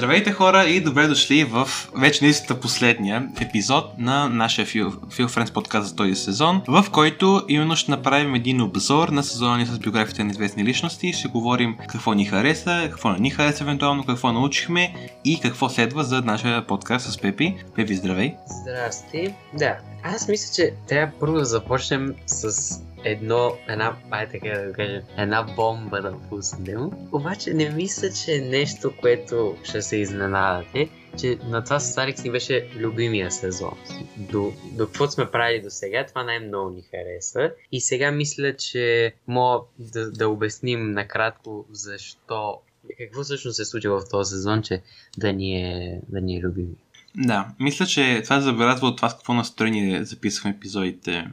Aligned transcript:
Здравейте 0.00 0.32
хора 0.32 0.64
и 0.64 0.80
добре 0.80 1.06
дошли 1.06 1.44
в 1.44 1.68
вече 1.96 2.24
наистина 2.24 2.60
последния 2.60 3.28
епизод 3.40 3.98
на 3.98 4.28
нашия 4.28 4.66
Feel, 4.66 4.90
Friends 5.10 5.52
подкаст 5.52 5.88
за 5.88 5.96
този 5.96 6.14
сезон, 6.14 6.62
в 6.68 6.86
който 6.92 7.44
именно 7.48 7.76
ще 7.76 7.90
направим 7.90 8.34
един 8.34 8.62
обзор 8.62 9.08
на 9.08 9.22
сезона 9.22 9.58
ни 9.58 9.66
с 9.66 9.78
биографията 9.78 10.24
на 10.24 10.30
известни 10.30 10.64
личности. 10.64 11.12
Ще 11.12 11.28
говорим 11.28 11.76
какво 11.88 12.12
ни 12.12 12.24
хареса, 12.24 12.88
какво 12.90 13.10
не 13.10 13.18
ни 13.18 13.30
хареса 13.30 13.64
евентуално, 13.64 14.04
какво 14.04 14.32
научихме 14.32 14.94
и 15.24 15.40
какво 15.40 15.68
следва 15.68 16.04
за 16.04 16.22
нашия 16.22 16.66
подкаст 16.66 17.12
с 17.12 17.18
Пепи. 17.18 17.56
Пепи, 17.76 17.94
здравей! 17.94 18.34
Здрасти! 18.46 19.34
Да, 19.58 19.76
аз 20.02 20.28
мисля, 20.28 20.54
че 20.54 20.72
трябва 20.88 21.12
първо 21.20 21.34
да 21.34 21.44
започнем 21.44 22.14
с 22.26 22.70
едно, 23.04 23.56
една, 23.68 23.96
ай 24.10 24.28
така 24.28 24.48
да 24.48 24.72
кажа, 24.72 25.02
една 25.18 25.42
бомба 25.56 26.02
да 26.02 26.14
пуснем. 26.28 26.90
Обаче 27.12 27.54
не 27.54 27.70
мисля, 27.70 28.10
че 28.24 28.34
е 28.34 28.40
нещо, 28.40 28.92
което 29.00 29.56
ще 29.62 29.82
се 29.82 29.96
изненадате, 29.96 30.88
че 31.20 31.38
на 31.44 31.64
това 31.64 31.80
с 31.80 31.98
Алекс 31.98 32.24
ни 32.24 32.30
беше 32.30 32.68
любимия 32.76 33.30
сезон. 33.30 33.78
До, 34.16 34.52
до 34.72 34.86
каквото 34.86 35.12
сме 35.12 35.30
правили 35.30 35.62
до 35.62 35.70
сега, 35.70 36.06
това 36.06 36.24
най-много 36.24 36.70
ни 36.70 36.82
хареса. 36.82 37.52
И 37.72 37.80
сега 37.80 38.10
мисля, 38.10 38.56
че 38.56 39.14
мога 39.26 39.64
да, 39.78 40.10
да 40.10 40.28
обясним 40.28 40.92
накратко 40.92 41.66
защо 41.70 42.60
какво 42.98 43.22
всъщност 43.22 43.56
се 43.56 43.64
случи 43.64 43.88
в 43.88 44.02
този 44.10 44.30
сезон, 44.30 44.62
че 44.62 44.82
да 45.18 45.32
ни 45.32 45.62
е, 45.62 46.00
да 46.08 46.20
ни 46.20 46.36
е 46.36 46.40
любими. 46.40 46.74
Да, 47.16 47.48
мисля, 47.60 47.86
че 47.86 48.20
това 48.24 48.40
забелязва 48.40 48.88
от 48.88 48.96
това 48.96 49.08
с 49.08 49.14
какво 49.14 49.34
настроение 49.34 50.04
записваме 50.04 50.56
епизодите, 50.56 51.26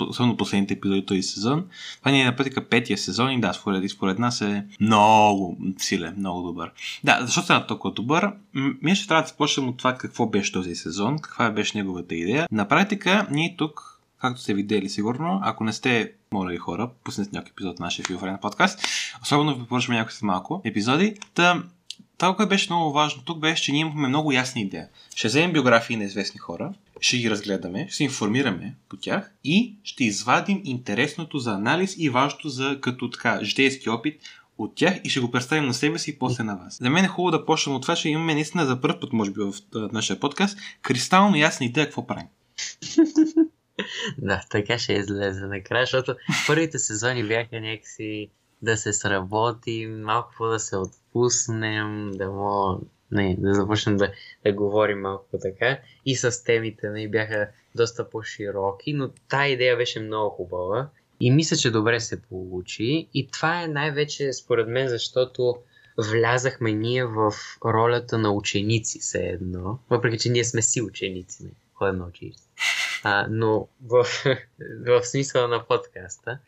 особено 0.00 0.36
последните 0.36 0.74
епизоди 0.74 1.06
този 1.06 1.22
сезон. 1.22 1.64
Това 1.98 2.10
ни 2.10 2.22
е 2.22 2.24
на 2.24 2.36
практика 2.36 2.68
петия 2.68 2.98
сезон 2.98 3.32
и 3.32 3.40
да, 3.40 3.52
според, 3.52 3.90
според 3.90 4.18
нас 4.18 4.40
е 4.40 4.64
много 4.80 5.58
силен, 5.78 6.14
много 6.18 6.42
добър. 6.42 6.72
Да, 7.04 7.18
защо 7.22 7.42
стана 7.42 7.66
толкова 7.66 7.94
добър? 7.94 8.30
Ние 8.82 8.94
ще 8.94 9.08
трябва 9.08 9.22
да 9.22 9.28
започнем 9.28 9.68
от 9.68 9.76
това 9.76 9.94
какво 9.94 10.26
беше 10.26 10.52
този 10.52 10.74
сезон, 10.74 11.18
каква 11.18 11.50
беше 11.50 11.78
неговата 11.78 12.14
идея. 12.14 12.46
На 12.52 12.68
практика 12.68 13.26
ние 13.30 13.54
тук 13.58 13.98
както 14.20 14.40
сте 14.40 14.54
видели 14.54 14.88
сигурно, 14.88 15.40
ако 15.44 15.64
не 15.64 15.72
сте, 15.72 16.12
моля 16.32 16.50
ви 16.50 16.56
хора, 16.56 16.90
пуснете 17.04 17.30
някой 17.32 17.50
епизод 17.50 17.78
на 17.78 17.84
нашия 17.84 18.04
Филфрен 18.06 18.38
подкаст. 18.42 18.80
Особено 19.22 19.54
ви 19.54 19.66
поръчваме 19.66 19.98
някои 19.98 20.12
след 20.12 20.22
малко 20.22 20.62
епизоди. 20.64 21.14
Та, 21.34 21.62
това, 22.18 22.36
което 22.36 22.48
беше 22.48 22.72
много 22.72 22.92
важно 22.92 23.22
тук, 23.22 23.38
беше, 23.38 23.62
че 23.62 23.72
ние 23.72 23.80
имахме 23.80 24.08
много 24.08 24.32
ясна 24.32 24.60
идея. 24.60 24.88
Ще 25.14 25.28
вземем 25.28 25.52
биографии 25.52 25.96
на 25.96 26.04
известни 26.04 26.38
хора, 26.38 26.72
ще 27.00 27.18
ги 27.18 27.30
разгледаме, 27.30 27.86
ще 27.88 27.96
се 27.96 28.04
информираме 28.04 28.74
по 28.88 28.96
тях 28.96 29.32
и 29.44 29.74
ще 29.84 30.04
извадим 30.04 30.60
интересното 30.64 31.38
за 31.38 31.52
анализ 31.52 31.94
и 31.98 32.10
важното 32.10 32.48
за 32.48 32.78
като 32.80 33.10
така 33.10 33.44
житейски 33.44 33.90
опит 33.90 34.20
от 34.58 34.74
тях 34.74 35.00
и 35.04 35.10
ще 35.10 35.20
го 35.20 35.30
представим 35.30 35.66
на 35.66 35.74
себе 35.74 35.98
си 35.98 36.10
и 36.10 36.18
после 36.18 36.44
на 36.44 36.56
вас. 36.56 36.78
За 36.78 36.90
мен 36.90 37.04
е 37.04 37.08
хубаво 37.08 37.30
да 37.30 37.46
почнем 37.46 37.76
от 37.76 37.82
това, 37.82 37.96
че 37.96 38.08
имаме 38.08 38.34
наистина 38.34 38.66
за 38.66 38.80
първ 38.80 39.00
път, 39.00 39.12
може 39.12 39.30
би 39.30 39.40
в 39.40 39.52
нашия 39.92 40.20
подкаст, 40.20 40.58
кристално 40.82 41.36
ясна 41.36 41.66
идея 41.66 41.86
какво 41.86 42.06
правим. 42.06 42.26
да, 44.18 44.42
така 44.50 44.78
ще 44.78 44.92
излезе 44.92 45.46
накрая, 45.46 45.82
защото 45.82 46.14
първите 46.46 46.78
сезони 46.78 47.24
бяха 47.24 47.60
някакси 47.60 48.28
да 48.62 48.76
се 48.76 48.92
сработим, 48.92 50.00
малко 50.00 50.46
да 50.46 50.58
се 50.58 50.76
отпуснем, 50.76 52.10
да 52.10 52.30
мога 52.30 52.78
не, 53.10 53.36
да 53.38 53.54
започнем 53.54 53.96
да, 53.96 54.12
да 54.44 54.52
говорим 54.52 55.00
малко 55.00 55.38
така. 55.42 55.78
И 56.06 56.16
с 56.16 56.44
темите 56.44 56.90
не, 56.90 57.08
бяха 57.08 57.48
доста 57.74 58.10
по-широки, 58.10 58.92
но 58.92 59.10
тази 59.28 59.52
идея 59.52 59.76
беше 59.76 60.00
много 60.00 60.30
хубава. 60.30 60.88
И 61.20 61.30
мисля, 61.30 61.56
че 61.56 61.70
добре 61.70 62.00
се 62.00 62.22
получи. 62.22 63.08
И 63.14 63.28
това 63.30 63.62
е 63.62 63.68
най-вече 63.68 64.32
според 64.32 64.68
мен, 64.68 64.88
защото 64.88 65.56
влязахме 65.98 66.72
ние 66.72 67.04
в 67.04 67.32
ролята 67.64 68.18
на 68.18 68.30
ученици 68.30 68.98
все 68.98 69.18
едно. 69.18 69.78
Въпреки, 69.90 70.18
че 70.18 70.30
ние 70.30 70.44
сме 70.44 70.62
си 70.62 70.82
ученици, 70.82 71.44
не 71.44 71.50
ходим 71.74 71.98
на 71.98 72.06
ученици. 72.06 72.42
А, 73.02 73.26
но 73.30 73.68
в, 73.86 74.06
в 74.86 75.04
смисъла 75.04 75.48
на 75.48 75.66
подкаста. 75.66 76.38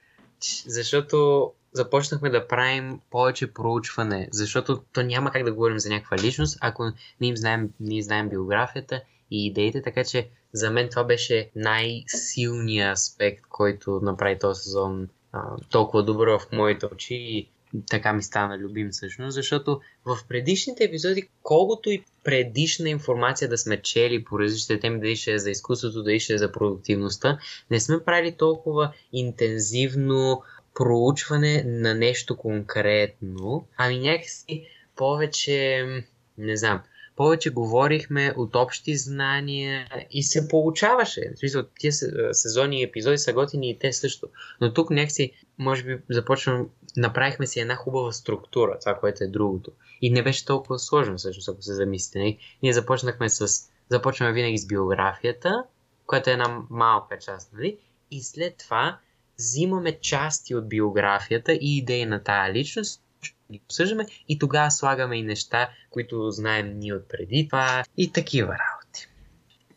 Защото 0.66 1.52
започнахме 1.72 2.30
да 2.30 2.48
правим 2.48 3.00
повече 3.10 3.52
проучване, 3.52 4.28
защото 4.32 4.82
то 4.92 5.02
няма 5.02 5.30
как 5.30 5.44
да 5.44 5.52
говорим 5.52 5.78
за 5.78 5.88
някаква 5.88 6.16
личност, 6.18 6.58
ако 6.60 6.84
не 7.20 7.26
им 7.26 7.36
знаем, 7.36 7.70
не 7.80 7.94
им 7.94 8.02
знаем 8.02 8.28
биографията 8.28 9.02
и 9.30 9.46
идеите, 9.46 9.82
така 9.82 10.04
че 10.04 10.28
за 10.52 10.70
мен 10.70 10.88
това 10.88 11.04
беше 11.04 11.50
най-силният 11.56 12.92
аспект, 12.92 13.42
който 13.48 14.00
направи 14.02 14.38
този 14.38 14.62
сезон 14.62 15.08
а, 15.32 15.56
толкова 15.70 16.02
добър 16.02 16.28
в 16.28 16.40
моите 16.52 16.86
очи 16.86 17.14
и 17.14 17.50
така 17.90 18.12
ми 18.12 18.22
стана 18.22 18.58
любим 18.58 18.90
всъщност, 18.90 19.34
защото 19.34 19.80
в 20.04 20.18
предишните 20.28 20.84
епизоди, 20.84 21.28
колкото 21.42 21.90
и 21.90 22.04
предишна 22.24 22.88
информация 22.88 23.48
да 23.48 23.58
сме 23.58 23.82
чели 23.82 24.24
по 24.24 24.38
различните 24.38 24.80
теми, 24.80 25.00
дали 25.00 25.16
ще 25.16 25.32
е 25.32 25.38
за 25.38 25.50
изкуството, 25.50 26.02
дали 26.02 26.20
ще 26.20 26.34
е 26.34 26.38
за 26.38 26.52
продуктивността, 26.52 27.38
не 27.70 27.80
сме 27.80 28.04
правили 28.04 28.32
толкова 28.32 28.92
интензивно 29.12 30.42
проучване 30.74 31.64
на 31.66 31.94
нещо 31.94 32.36
конкретно, 32.36 33.66
ами 33.76 33.98
някакси 33.98 34.66
повече, 34.96 35.86
не 36.38 36.56
знам, 36.56 36.80
повече 37.16 37.50
говорихме 37.50 38.34
от 38.36 38.56
общи 38.56 38.96
знания 38.96 39.88
и 40.10 40.22
се 40.22 40.48
получаваше. 40.48 41.32
В 41.34 41.38
смисъл, 41.38 41.62
тия 41.78 41.92
сезони 42.32 42.80
и 42.80 42.82
епизоди 42.82 43.18
са 43.18 43.32
готини 43.32 43.70
и 43.70 43.78
те 43.78 43.92
също. 43.92 44.28
Но 44.60 44.74
тук 44.74 44.90
някакси, 44.90 45.32
може 45.58 45.84
би, 45.84 45.98
започвам, 46.10 46.68
направихме 46.96 47.46
си 47.46 47.60
една 47.60 47.76
хубава 47.76 48.12
структура, 48.12 48.78
това, 48.80 48.94
което 48.94 49.24
е 49.24 49.26
другото. 49.26 49.72
И 50.02 50.10
не 50.10 50.22
беше 50.22 50.44
толкова 50.44 50.78
сложно, 50.78 51.16
всъщност, 51.16 51.48
ако 51.48 51.62
се 51.62 51.74
замислите. 51.74 52.18
Нали? 52.18 52.38
Ние 52.62 52.72
започнахме 52.72 53.28
с, 53.28 53.70
започваме 53.88 54.32
винаги 54.32 54.58
с 54.58 54.66
биографията, 54.66 55.64
която 56.06 56.30
е 56.30 56.32
една 56.32 56.62
малка 56.70 57.18
част, 57.18 57.52
нали? 57.52 57.78
И 58.10 58.22
след 58.22 58.56
това 58.56 58.98
взимаме 59.40 60.00
части 60.00 60.54
от 60.54 60.68
биографията 60.68 61.52
и 61.52 61.78
идеи 61.78 62.06
на 62.06 62.22
тая 62.22 62.52
личност, 62.52 63.02
ги 63.52 63.60
обсъждаме 63.64 64.06
и 64.28 64.38
тогава 64.38 64.70
слагаме 64.70 65.16
и 65.16 65.22
неща, 65.22 65.70
които 65.90 66.30
знаем 66.30 66.78
ние 66.78 66.94
от 66.94 67.08
преди 67.08 67.48
това 67.48 67.84
и 67.96 68.12
такива 68.12 68.52
работи. 68.52 68.79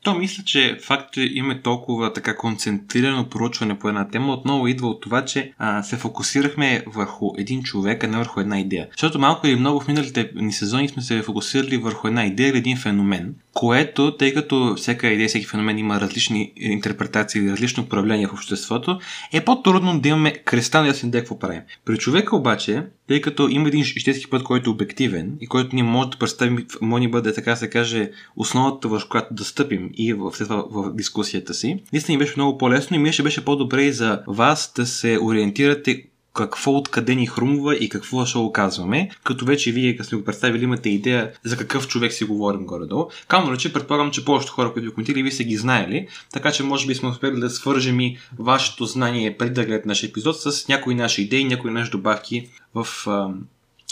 То 0.03 0.13
мисля, 0.15 0.43
че 0.43 0.77
факт, 0.81 1.13
че 1.13 1.29
има 1.33 1.61
толкова 1.61 2.13
така 2.13 2.37
концентрирано 2.37 3.29
проучване 3.29 3.79
по 3.79 3.87
една 3.87 4.07
тема, 4.07 4.33
отново 4.33 4.67
идва 4.67 4.87
от 4.87 5.01
това, 5.01 5.25
че 5.25 5.53
а, 5.57 5.83
се 5.83 5.95
фокусирахме 5.95 6.83
върху 6.87 7.31
един 7.37 7.63
човек, 7.63 8.03
а 8.03 8.07
не 8.07 8.17
върху 8.17 8.39
една 8.39 8.59
идея. 8.59 8.87
Защото 8.91 9.19
малко 9.19 9.47
или 9.47 9.55
много 9.55 9.79
в 9.79 9.87
миналите 9.87 10.31
ни 10.35 10.53
сезони 10.53 10.89
сме 10.89 11.01
се 11.01 11.21
фокусирали 11.21 11.77
върху 11.77 12.07
една 12.07 12.25
идея 12.25 12.49
или 12.49 12.57
един 12.57 12.77
феномен, 12.77 13.35
което, 13.53 14.17
тъй 14.17 14.33
като 14.33 14.75
всяка 14.75 15.07
идея, 15.07 15.29
всеки 15.29 15.45
феномен 15.45 15.77
има 15.77 16.01
различни 16.01 16.53
интерпретации 16.55 17.41
или 17.41 17.51
различно 17.51 17.83
управление 17.83 18.27
в 18.27 18.33
обществото, 18.33 18.99
е 19.33 19.45
по-трудно 19.45 19.99
да 19.99 20.09
имаме 20.09 20.31
кристално 20.31 20.87
ясен 20.87 21.09
идея 21.09 21.21
какво 21.21 21.39
правим. 21.39 21.61
При 21.85 21.97
човека 21.97 22.35
обаче, 22.35 22.83
тъй 23.07 23.21
като 23.21 23.47
има 23.47 23.67
един 23.67 23.83
житейски 23.83 24.29
път, 24.29 24.43
който 24.43 24.69
е 24.69 24.73
обективен 24.73 25.37
и 25.41 25.47
който 25.47 25.75
ние 25.75 25.83
може 25.83 26.09
да 26.09 26.17
представим, 26.17 26.65
може 26.81 27.03
да 27.03 27.09
бъде 27.09 27.33
така 27.33 27.55
се 27.55 27.69
каже, 27.69 28.11
основата, 28.35 28.87
в 28.87 29.01
която 29.09 29.33
да 29.33 29.43
стъпим 29.43 29.89
и 29.97 30.13
в, 30.13 30.31
това 30.31 30.65
в 30.71 30.93
дискусията 30.93 31.53
си, 31.53 31.83
наистина 31.93 32.17
беше 32.17 32.33
много 32.37 32.57
по-лесно 32.57 32.95
и 32.95 32.99
ми 32.99 33.13
ще 33.13 33.23
беше 33.23 33.45
по-добре 33.45 33.83
и 33.83 33.93
за 33.93 34.21
вас 34.27 34.73
да 34.75 34.85
се 34.85 35.19
ориентирате 35.21 36.03
какво 36.33 36.71
откъде 36.71 37.15
ни 37.15 37.27
хрумва 37.27 37.75
и 37.75 37.89
какво 37.89 38.25
ще 38.25 38.37
оказваме, 38.37 39.09
като 39.23 39.45
вече 39.45 39.71
вие, 39.71 39.95
като 39.95 40.07
сте 40.07 40.15
го 40.15 40.23
представили, 40.23 40.63
имате 40.63 40.89
идея 40.89 41.31
за 41.43 41.57
какъв 41.57 41.87
човек 41.87 42.13
си 42.13 42.23
говорим 42.23 42.65
горе-долу. 42.65 43.09
Камо 43.27 43.57
че 43.57 43.73
предполагам, 43.73 44.11
че 44.11 44.25
повечето 44.25 44.53
хора, 44.53 44.73
които 44.73 44.85
ви 44.85 44.93
коментирали, 44.93 45.23
вие 45.23 45.31
сте 45.31 45.43
ги 45.43 45.57
знаели, 45.57 46.07
така 46.31 46.51
че 46.51 46.63
може 46.63 46.87
би 46.87 46.95
сме 46.95 47.09
успели 47.09 47.39
да 47.39 47.49
свържем 47.49 47.99
и 47.99 48.17
вашето 48.39 48.85
знание 48.85 49.37
преди 49.37 49.53
да 49.53 49.65
гледате 49.65 49.87
нашия 49.87 50.07
епизод 50.07 50.41
с 50.41 50.67
някои 50.67 50.95
наши 50.95 51.21
идеи, 51.21 51.43
някои 51.43 51.71
наши 51.71 51.91
добавки 51.91 52.49
в, 52.75 52.87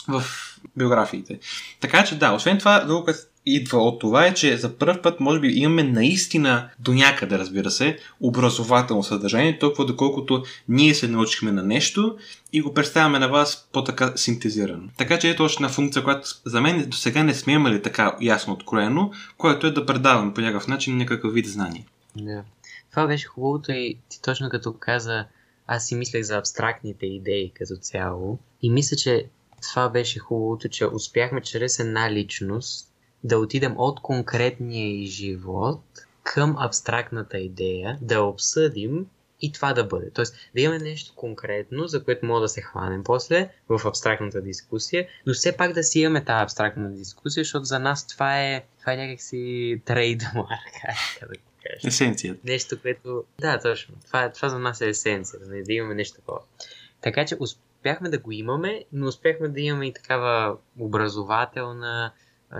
в 0.08 0.24
биографиите. 0.78 1.40
Така 1.80 2.04
че 2.04 2.16
да, 2.16 2.32
освен 2.32 2.58
това, 2.58 2.80
друго, 2.80 3.04
което 3.04 3.20
идва 3.46 3.80
от 3.80 4.00
това 4.00 4.26
е, 4.26 4.34
че 4.34 4.58
за 4.58 4.78
първ 4.78 5.02
път 5.02 5.20
може 5.20 5.40
би 5.40 5.48
имаме 5.48 5.84
наистина 5.84 6.70
до 6.80 6.94
някъде, 6.94 7.38
разбира 7.38 7.72
се, 7.72 7.98
образователно 8.20 9.04
съдържание, 9.04 9.60
толкова 9.60 9.86
доколкото 9.86 10.44
ние 10.70 10.94
се 10.94 11.08
научихме 11.08 11.52
на 11.52 11.64
нещо 11.64 12.18
и 12.54 12.62
го 12.62 12.74
представяме 12.74 13.20
на 13.20 13.28
вас 13.28 13.70
по-така 13.74 14.14
синтезирано. 14.16 14.90
Така 14.98 15.20
че 15.20 15.30
ето 15.30 15.44
още 15.44 15.64
една 15.64 15.70
функция, 15.70 16.04
която 16.04 16.28
за 16.46 16.62
мен 16.62 16.90
до 16.90 16.98
сега 16.98 17.24
не 17.24 17.34
сме 17.34 17.54
имали 17.54 17.82
така 17.82 18.18
ясно 18.22 18.54
откроено, 18.54 19.12
което 19.38 19.68
е 19.68 19.72
да 19.72 19.86
предавам 19.86 20.34
по 20.34 20.42
някакъв 20.42 20.68
начин 20.68 20.98
някакъв 20.98 21.34
вид 21.34 21.46
знание. 21.46 21.86
Да. 22.16 22.44
Това 22.92 23.08
беше 23.08 23.28
хубавото 23.28 23.72
и 23.72 23.98
ти 24.10 24.22
точно 24.22 24.50
като 24.50 24.74
каза, 24.74 25.26
аз 25.68 25.88
си 25.88 25.96
мислех 25.96 26.24
за 26.24 26.38
абстрактните 26.38 27.06
идеи 27.06 27.52
като 27.56 27.76
цяло 27.82 28.40
и 28.62 28.70
мисля, 28.70 28.98
че 28.98 29.26
това 29.62 29.90
беше 29.90 30.20
хубавото, 30.20 30.70
че 30.70 30.86
успяхме 30.86 31.42
чрез 31.42 31.80
една 31.80 32.12
личност 32.12 32.91
да 33.24 33.38
отидем 33.38 33.74
от 33.78 34.02
конкретния 34.02 35.06
живот 35.08 35.82
към 36.24 36.56
абстрактната 36.60 37.38
идея, 37.38 37.98
да 38.02 38.22
обсъдим 38.22 39.06
и 39.42 39.52
това 39.52 39.74
да 39.74 39.84
бъде. 39.84 40.12
Тоест 40.12 40.36
да 40.56 40.62
имаме 40.62 40.80
нещо 40.80 41.14
конкретно, 41.16 41.88
за 41.88 42.04
което 42.04 42.26
мога 42.26 42.42
да 42.42 42.48
се 42.48 42.62
хванем 42.62 43.04
после 43.04 43.50
в 43.70 43.82
абстрактната 43.86 44.42
дискусия, 44.42 45.08
но 45.26 45.34
все 45.34 45.58
пак 45.58 45.74
да 45.74 45.84
си 45.84 46.00
имаме 46.00 46.26
тази 46.26 46.44
абстрактна 46.44 46.92
дискусия, 46.92 47.44
защото 47.44 47.66
за 47.66 47.80
нас 47.80 48.08
това 48.08 48.42
е, 48.42 48.64
това 48.80 48.94
е 48.94 48.98
някакси 48.98 49.82
трейдмарк, 49.86 50.50
да 51.22 51.28
кажа. 51.28 51.88
Есенцията. 51.88 52.40
Нещо, 52.44 52.82
което... 52.82 53.24
Да, 53.40 53.60
точно. 53.60 53.96
Това, 54.08 54.30
това 54.30 54.50
за 54.50 54.60
нас 54.60 54.82
е 54.82 54.90
есенция, 54.90 55.40
да, 55.40 55.64
да 55.64 55.74
имаме 55.74 55.96
нещо 55.96 56.16
такова. 56.16 56.40
Така 57.02 57.26
че 57.26 57.38
успяхме 57.40 58.10
да 58.10 58.20
го 58.20 58.32
имаме, 58.32 58.84
но 58.94 59.08
успяхме 59.08 59.48
да 59.48 59.62
имаме 59.62 59.88
и 59.88 59.94
такава 59.94 60.58
образователна 60.80 62.12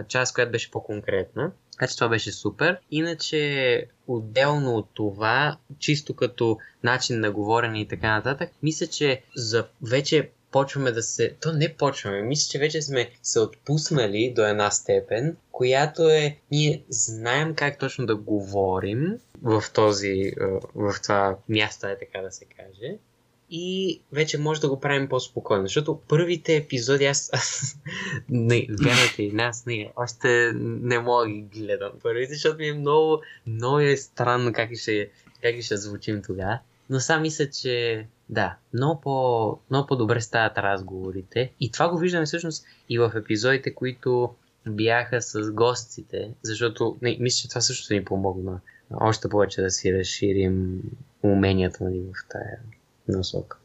част, 0.08 0.34
която 0.34 0.52
беше 0.52 0.72
по-конкретна. 0.72 1.52
Така 1.72 1.88
че 1.88 1.96
това 1.96 2.10
беше 2.10 2.32
супер. 2.32 2.80
Иначе, 2.92 3.86
отделно 4.08 4.76
от 4.76 4.90
това, 4.94 5.58
чисто 5.80 6.16
като 6.16 6.58
начин 6.84 7.20
на 7.20 7.32
говорене 7.32 7.82
и 7.82 7.88
така 7.88 8.16
нататък, 8.16 8.50
мисля, 8.64 8.88
че 8.88 9.22
за 9.36 9.68
вече 9.82 10.30
почваме 10.52 10.92
да 10.92 11.04
се... 11.04 11.36
То 11.42 11.54
не 11.54 11.74
почваме, 11.74 12.22
мисля, 12.22 12.52
че 12.52 12.60
вече 12.60 12.82
сме 12.82 13.10
се 13.22 13.40
отпуснали 13.40 14.34
до 14.36 14.46
една 14.46 14.72
степен, 14.72 15.38
която 15.52 16.10
е... 16.10 16.38
Ние 16.52 16.84
знаем 16.90 17.56
как 17.56 17.80
точно 17.80 18.06
да 18.06 18.16
говорим 18.16 19.20
в 19.42 19.64
този... 19.74 20.34
в 20.76 20.96
това 21.04 21.38
място, 21.50 21.88
е 21.88 21.98
така 22.00 22.22
да 22.22 22.32
се 22.32 22.46
каже 22.46 22.98
и 23.52 24.02
вече 24.12 24.38
може 24.38 24.62
да 24.62 24.70
го 24.70 24.80
правим 24.80 25.10
по-спокойно. 25.10 25.64
Защото 25.64 26.00
първите 26.08 26.56
епизоди 26.56 27.06
аз, 27.06 27.30
аз 27.34 27.76
не, 28.30 28.68
вярвате 28.70 29.24
и 29.24 29.32
нас, 29.32 29.66
не, 29.66 29.92
още 29.96 30.52
не 30.56 31.00
мога 31.00 31.24
да 31.24 31.30
ги 31.32 31.42
гледам 31.42 31.92
първите, 32.04 32.34
защото 32.34 32.58
ми 32.58 32.68
е 32.68 32.74
много, 32.74 33.22
много 33.48 33.80
е 33.80 33.98
странно 33.98 34.54
как 34.54 34.76
ще, 34.76 35.10
как 35.42 35.62
ще 35.62 35.78
звучим 35.78 36.22
тогава. 36.22 36.60
Но 36.90 37.00
сам 37.00 37.22
мисля, 37.22 37.50
че 37.50 38.06
да, 38.30 38.56
много, 38.74 39.02
по, 39.02 39.58
много 39.70 39.88
по-добре 39.88 40.22
стават 40.22 40.58
разговорите. 40.58 41.52
И 41.60 41.72
това 41.72 41.90
го 41.90 41.98
виждаме 41.98 42.26
всъщност 42.26 42.66
и 42.90 43.00
в 43.00 43.12
епизодите, 43.16 43.74
които 43.74 44.36
бяха 44.68 45.22
с 45.22 45.52
гостите, 45.52 46.32
защото 46.44 46.98
не, 47.02 47.18
мисля, 47.20 47.42
че 47.42 47.50
това 47.50 47.62
също 47.62 47.94
ни 47.94 48.06
помогна 48.06 48.60
още 49.00 49.30
повече 49.30 49.62
да 49.62 49.72
си 49.72 49.94
разширим 49.94 50.82
уменията 51.24 51.84
ни 51.84 52.00
в 52.00 52.28
тая 52.30 52.60
насока. 53.08 53.58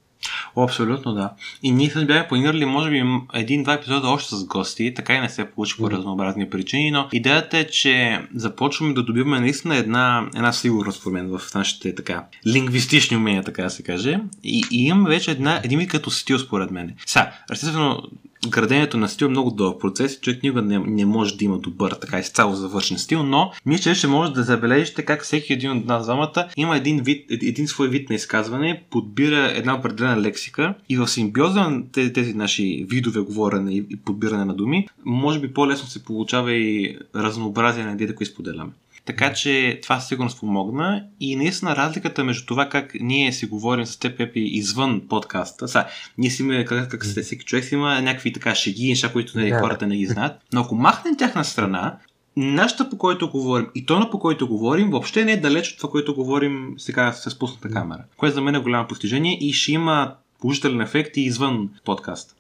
О, 0.56 0.64
абсолютно 0.64 1.14
да. 1.14 1.30
И 1.62 1.70
ние 1.70 1.90
сме 1.90 2.04
бяхме 2.04 2.28
планирали, 2.28 2.64
може 2.64 2.90
би, 2.90 3.02
един-два 3.34 3.72
епизода 3.72 4.08
още 4.08 4.34
с 4.34 4.44
гости, 4.44 4.94
така 4.94 5.14
и 5.14 5.20
не 5.20 5.28
се 5.28 5.50
получи 5.50 5.76
по 5.76 5.90
разнообразни 5.90 6.50
причини, 6.50 6.90
но 6.90 7.08
идеята 7.12 7.58
е, 7.58 7.66
че 7.66 8.22
започваме 8.34 8.94
да 8.94 9.02
добиваме 9.02 9.40
наистина 9.40 9.76
една, 9.76 10.28
една 10.34 10.52
сигурност, 10.52 11.00
според 11.00 11.14
мен, 11.14 11.38
в 11.38 11.54
нашите 11.54 11.94
така 11.94 12.24
лингвистични 12.46 13.16
умения, 13.16 13.42
така 13.42 13.62
да 13.62 13.70
се 13.70 13.82
каже. 13.82 14.20
И, 14.44 14.64
и 14.70 14.86
имаме 14.86 15.08
вече 15.08 15.30
една, 15.30 15.60
един 15.64 15.78
вид 15.78 15.90
като 15.90 16.10
стил, 16.10 16.38
според 16.38 16.70
мен. 16.70 16.94
Сега, 17.06 17.32
естествено, 17.52 18.02
градението 18.48 18.96
на 18.96 19.08
стил 19.08 19.26
е 19.26 19.28
много 19.28 19.50
дълъг 19.50 19.80
процес 19.80 20.14
и 20.14 20.20
човек 20.20 20.42
никога 20.42 20.62
не, 20.62 20.78
не 20.78 21.06
може 21.06 21.36
да 21.36 21.44
има 21.44 21.58
добър, 21.58 21.92
така 21.92 22.18
изцяло 22.18 22.54
завършен 22.54 22.98
стил, 22.98 23.22
но 23.22 23.52
мисля, 23.66 23.94
че 23.94 24.08
може 24.08 24.32
да 24.32 24.42
забележите 24.42 25.02
как 25.02 25.22
всеки 25.22 25.52
един 25.52 25.70
от 25.70 25.86
нас 25.86 26.04
двамата 26.04 26.48
има 26.56 26.76
един, 26.76 27.02
вид, 27.02 27.30
един 27.30 27.68
свой 27.68 27.88
вид 27.88 28.08
на 28.08 28.14
изказване, 28.14 28.82
подбира 28.90 29.52
една 29.54 29.74
определена 29.74 30.20
лексика 30.20 30.74
и 30.88 30.96
в 30.96 31.08
симбиоза 31.08 31.60
на 31.60 31.82
тези, 31.92 32.12
тези 32.12 32.34
наши 32.34 32.86
видове 32.88 33.20
говорене 33.20 33.72
и 33.72 33.96
подбиране 33.96 34.44
на 34.44 34.54
думи, 34.54 34.88
може 35.04 35.40
би 35.40 35.54
по-лесно 35.54 35.88
се 35.88 36.04
получава 36.04 36.52
и 36.52 36.98
разнообразие 37.16 37.84
на 37.84 37.92
идеите, 37.92 38.14
които 38.14 38.32
споделяме. 38.32 38.70
Така 39.06 39.32
че 39.32 39.81
това 39.82 40.00
сигурно 40.00 40.31
спомогна 40.31 41.05
и 41.20 41.37
наистина 41.37 41.76
разликата 41.76 42.25
между 42.25 42.47
това 42.47 42.69
как 42.69 42.93
ние 43.00 43.32
си 43.32 43.47
говорим 43.47 43.87
с 43.87 43.99
теб, 43.99 44.19
Пепи, 44.19 44.41
извън 44.41 45.03
подкаста. 45.08 45.69
Са, 45.69 45.85
ние 46.19 46.31
си 46.31 46.43
имаме, 46.43 46.64
как, 46.64 46.91
как 46.91 47.05
сте, 47.05 47.23
всеки 47.23 47.44
човек 47.44 47.64
си 47.64 47.75
има 47.75 48.03
някакви 48.03 48.32
така 48.32 48.55
шеги, 48.55 48.88
неща, 48.88 49.12
които 49.12 49.38
не, 49.38 49.58
хората 49.58 49.87
не 49.87 49.97
ги 49.97 50.06
знаят. 50.06 50.41
Но 50.53 50.61
ако 50.61 50.75
махнем 50.75 51.17
тях 51.17 51.35
на 51.35 51.44
страна, 51.44 51.99
нашата 52.37 52.91
по 52.91 52.99
който 52.99 53.31
говорим 53.31 53.69
и 53.75 53.87
тона 53.87 54.11
по 54.11 54.19
който 54.19 54.49
говорим 54.49 54.91
въобще 54.91 55.25
не 55.25 55.32
е 55.32 55.41
далеч 55.41 55.73
от 55.73 55.79
това, 55.79 55.91
което 55.91 56.14
говорим 56.14 56.75
сега 56.79 57.12
с 57.12 57.31
спусната 57.31 57.70
камера. 57.70 58.05
Което 58.17 58.35
за 58.35 58.43
мен 58.43 58.55
е 58.55 58.58
голямо 58.58 58.88
постижение 58.88 59.38
и 59.41 59.53
ще 59.53 59.73
има 59.73 60.14
положителен 60.41 60.81
ефект 60.81 61.17
и 61.17 61.20
извън 61.20 61.70
подкаста. 61.85 62.35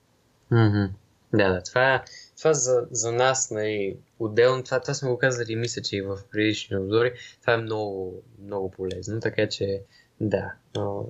Mm-hmm. 0.52 0.88
Да, 1.34 1.48
да, 1.48 1.62
това, 1.62 2.02
това 2.38 2.54
за, 2.54 2.86
за 2.90 3.12
нас, 3.12 3.50
нали, 3.50 3.96
отделно, 4.18 4.62
това, 4.62 4.80
това 4.80 4.94
сме 4.94 5.08
го 5.08 5.18
казали, 5.18 5.56
мисля, 5.56 5.82
че 5.82 5.96
и 5.96 6.02
в 6.02 6.18
предишни 6.30 6.76
обзори, 6.76 7.12
това 7.40 7.52
е 7.52 7.56
много, 7.56 8.22
много 8.44 8.70
полезно, 8.70 9.20
така 9.20 9.48
че 9.48 9.82
да, 10.20 10.52
но, 10.76 11.06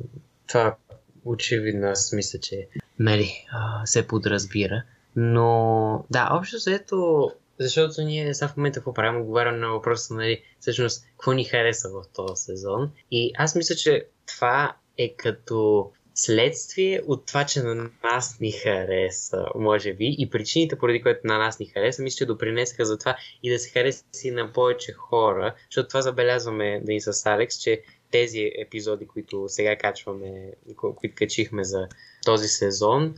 това 0.49 0.76
очевидно 1.25 1.87
аз 1.87 2.12
мисля, 2.12 2.38
че 2.38 2.69
нали, 2.99 3.46
се 3.84 4.06
подразбира. 4.06 4.82
Но 5.17 6.05
да, 6.11 6.28
общо 6.32 6.58
заето, 6.58 7.31
защото 7.58 8.02
ние 8.02 8.34
сега 8.34 8.49
в 8.49 8.56
момента 8.56 8.79
какво 8.81 8.94
правим, 8.94 9.20
отговарям 9.20 9.61
на 9.61 9.69
въпроса, 9.69 10.14
нали, 10.14 10.43
всъщност, 10.61 11.06
какво 11.11 11.32
ни 11.32 11.44
хареса 11.44 11.88
в 11.88 12.05
този 12.14 12.43
сезон. 12.43 12.90
И 13.11 13.32
аз 13.38 13.55
мисля, 13.55 13.75
че 13.75 14.06
това 14.26 14.76
е 14.99 15.14
като 15.17 15.90
следствие 16.16 17.00
от 17.06 17.26
това, 17.26 17.44
че 17.44 17.62
на 17.62 17.90
нас 18.04 18.40
ни 18.40 18.52
хареса, 18.52 19.44
може 19.54 19.94
би, 19.94 20.16
и 20.18 20.30
причините, 20.30 20.78
поради 20.78 21.02
които 21.02 21.20
на 21.24 21.38
нас 21.38 21.58
ни 21.58 21.66
хареса, 21.66 22.02
мисля, 22.02 22.16
че 22.16 22.26
допринесаха 22.26 22.84
за 22.84 22.98
това 22.98 23.16
и 23.42 23.50
да 23.50 23.58
се 23.58 23.70
хареса 23.70 24.04
и 24.24 24.30
на 24.30 24.52
повече 24.52 24.92
хора, 24.92 25.54
защото 25.70 25.88
това 25.88 26.02
забелязваме 26.02 26.80
да 26.84 26.92
и 26.92 27.00
с 27.00 27.26
Алекс, 27.26 27.58
че 27.58 27.82
тези 28.10 28.50
епизоди, 28.58 29.06
които 29.06 29.44
сега 29.48 29.76
качваме, 29.76 30.52
които 30.76 31.14
качихме 31.14 31.64
за 31.64 31.88
този 32.24 32.48
сезон, 32.48 33.14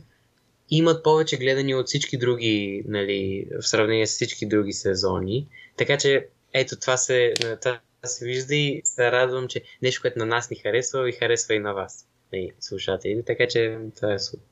имат 0.69 1.03
повече 1.03 1.37
гледани 1.37 1.75
от 1.75 1.87
всички 1.87 2.17
други, 2.17 2.83
нали, 2.87 3.47
в 3.61 3.67
сравнение 3.67 4.07
с 4.07 4.11
всички 4.11 4.45
други 4.45 4.73
сезони. 4.73 5.47
Така 5.77 5.97
че, 5.97 6.27
ето, 6.53 6.79
това 6.79 6.97
се, 6.97 7.33
това 7.61 7.79
се 8.05 8.25
вижда 8.25 8.55
и 8.55 8.81
се 8.83 9.11
радвам, 9.11 9.47
че 9.47 9.61
нещо, 9.81 10.01
което 10.01 10.19
на 10.19 10.25
нас 10.25 10.49
ни 10.49 10.57
харесва, 10.57 11.09
и 11.09 11.13
харесва 11.13 11.55
и 11.55 11.59
на 11.59 11.73
вас 11.73 12.08
и 12.33 12.51
слушатели, 12.59 13.23
така 13.25 13.47
че 13.49 13.77
това 13.95 14.13
е 14.13 14.19
супер. 14.19 14.45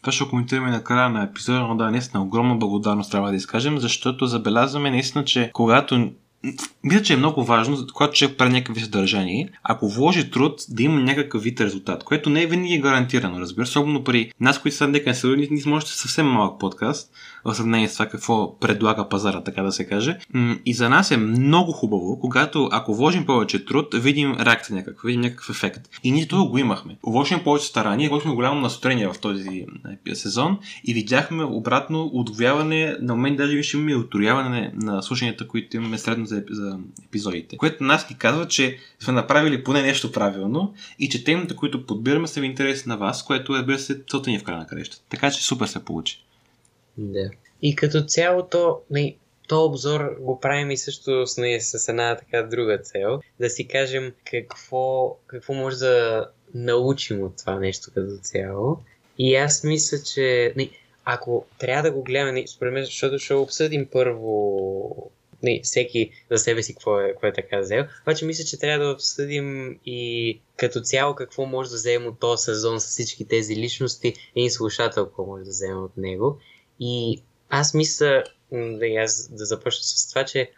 Това 0.00 0.12
ще 0.12 0.28
коментираме 0.28 0.70
на 0.70 0.84
края 0.84 1.08
на 1.08 1.24
епизода, 1.24 1.60
но 1.60 1.76
да, 1.76 1.90
наистина 1.90 2.22
огромна 2.22 2.56
благодарност 2.56 3.10
трябва 3.10 3.30
да 3.30 3.36
изкажем, 3.36 3.78
защото 3.78 4.26
забелязваме 4.26 4.90
наистина, 4.90 5.24
че 5.24 5.50
когато 5.52 6.12
мисля, 6.84 7.02
че 7.02 7.12
е 7.12 7.16
много 7.16 7.44
важно, 7.44 7.86
когато 7.94 8.12
човек 8.12 8.36
прави 8.36 8.52
някакви 8.52 8.80
съдържания, 8.80 9.48
ако 9.62 9.88
вложи 9.88 10.30
труд, 10.30 10.60
да 10.68 10.82
има 10.82 11.00
някакъв 11.00 11.42
вид 11.42 11.60
резултат, 11.60 12.04
което 12.04 12.30
не 12.30 12.42
е 12.42 12.46
винаги 12.46 12.80
гарантирано, 12.80 13.40
разбира 13.40 13.62
особено 13.62 14.04
при 14.04 14.32
нас, 14.40 14.62
които 14.62 14.76
са 14.76 14.88
нека 14.88 15.14
не 15.24 15.48
ние 15.50 15.60
сме 15.60 15.72
още 15.72 15.90
съвсем 15.92 16.26
малък 16.26 16.60
подкаст, 16.60 17.10
в 17.44 17.54
сравнение 17.54 17.88
с 17.88 17.92
това 17.92 18.06
какво 18.06 18.58
предлага 18.58 19.08
пазара, 19.08 19.44
така 19.44 19.62
да 19.62 19.72
се 19.72 19.86
каже. 19.86 20.18
И 20.66 20.74
за 20.74 20.88
нас 20.88 21.10
е 21.10 21.16
много 21.16 21.72
хубаво, 21.72 22.20
когато 22.20 22.68
ако 22.72 22.94
вложим 22.94 23.26
повече 23.26 23.64
труд, 23.64 23.94
видим 23.94 24.36
реакция 24.40 24.76
някаква, 24.76 25.06
видим 25.06 25.20
някакъв 25.20 25.50
ефект. 25.50 25.88
И 26.04 26.12
ние 26.12 26.28
това 26.28 26.48
го 26.48 26.58
имахме. 26.58 26.96
Вложим 27.06 27.44
повече 27.44 27.66
старание, 27.66 28.08
вложим 28.08 28.34
голямо 28.34 28.60
настроение 28.60 29.08
в 29.08 29.18
този 29.20 29.66
е, 30.06 30.14
сезон 30.14 30.58
и 30.84 30.94
видяхме 30.94 31.44
обратно 31.44 32.10
удвояване, 32.12 32.96
на 33.00 33.14
момент 33.14 33.36
даже 33.36 33.56
виж 33.56 33.74
имаме 33.74 33.96
отрояване 33.96 34.72
на 34.74 35.02
слушанията, 35.02 35.48
които 35.48 35.76
имаме 35.76 35.98
средно 35.98 36.26
за, 36.28 36.44
за 36.50 36.78
епизодите. 37.06 37.56
Което 37.56 37.84
нас 37.84 38.10
ни 38.10 38.18
казва, 38.18 38.48
че 38.48 38.78
сме 39.00 39.12
направили 39.12 39.64
поне 39.64 39.82
нещо 39.82 40.12
правилно 40.12 40.74
и 40.98 41.08
че 41.08 41.24
темите, 41.24 41.56
които 41.56 41.86
подбираме, 41.86 42.28
са 42.28 42.40
в 42.40 42.44
интерес 42.44 42.86
на 42.86 42.96
вас, 42.96 43.24
което 43.24 43.56
е 43.56 43.64
без 43.64 43.96
целта 44.10 44.30
ни 44.30 44.38
в 44.38 44.44
края 44.44 44.58
на 44.58 44.66
креща. 44.66 44.96
Така 45.08 45.30
че 45.30 45.44
супер 45.44 45.66
се 45.66 45.84
получи. 45.84 46.24
Да. 46.96 47.30
И 47.62 47.76
като 47.76 48.02
цяло 48.02 48.46
то, 48.50 48.80
не, 48.90 49.16
то 49.48 49.64
обзор 49.64 50.16
го 50.20 50.40
правим 50.40 50.70
и 50.70 50.76
също 50.76 51.26
с, 51.26 51.38
не, 51.38 51.60
с 51.60 51.88
една 51.88 52.16
така 52.16 52.42
друга 52.42 52.78
цел, 52.78 53.20
да 53.40 53.50
си 53.50 53.68
кажем 53.68 54.12
какво, 54.30 55.16
какво 55.26 55.54
може 55.54 55.76
да 55.76 56.26
научим 56.54 57.22
от 57.22 57.36
това 57.36 57.58
нещо 57.58 57.90
като 57.94 58.18
цяло. 58.22 58.78
И 59.18 59.36
аз 59.36 59.64
мисля, 59.64 59.98
че 60.14 60.52
не, 60.56 60.70
ако 61.04 61.46
трябва 61.58 61.82
да 61.82 61.90
го 61.90 62.02
гледаме, 62.02 62.46
според 62.46 62.72
мен, 62.72 62.84
защото 62.84 63.18
ще 63.18 63.34
обсъдим 63.34 63.86
първо 63.92 65.10
не, 65.42 65.60
всеки 65.64 66.10
за 66.30 66.38
себе 66.38 66.62
си 66.62 66.74
какво 66.74 67.00
е, 67.00 67.10
какво 67.12 67.26
е 67.26 67.32
така 67.32 67.58
взел. 67.58 67.84
Обаче 68.02 68.24
мисля, 68.24 68.44
че 68.44 68.58
трябва 68.58 68.86
да 68.86 68.92
обсъдим 68.92 69.78
и 69.86 70.40
като 70.56 70.80
цяло 70.80 71.14
какво 71.14 71.46
може 71.46 71.70
да 71.70 71.76
вземем 71.76 72.08
от 72.08 72.20
този 72.20 72.44
сезон 72.44 72.80
с 72.80 72.86
всички 72.86 73.24
тези 73.24 73.56
личности, 73.56 74.14
един 74.36 74.50
слушател 74.50 75.06
какво 75.06 75.26
може 75.26 75.44
да 75.44 75.50
вземе 75.50 75.74
от 75.74 75.96
него. 75.96 76.38
И 76.80 77.22
аз 77.48 77.74
мисля, 77.74 78.24
да, 78.52 78.86
аз 78.86 79.28
да 79.28 79.44
започна 79.44 79.82
с 79.82 80.08
това, 80.08 80.24
че 80.24 80.50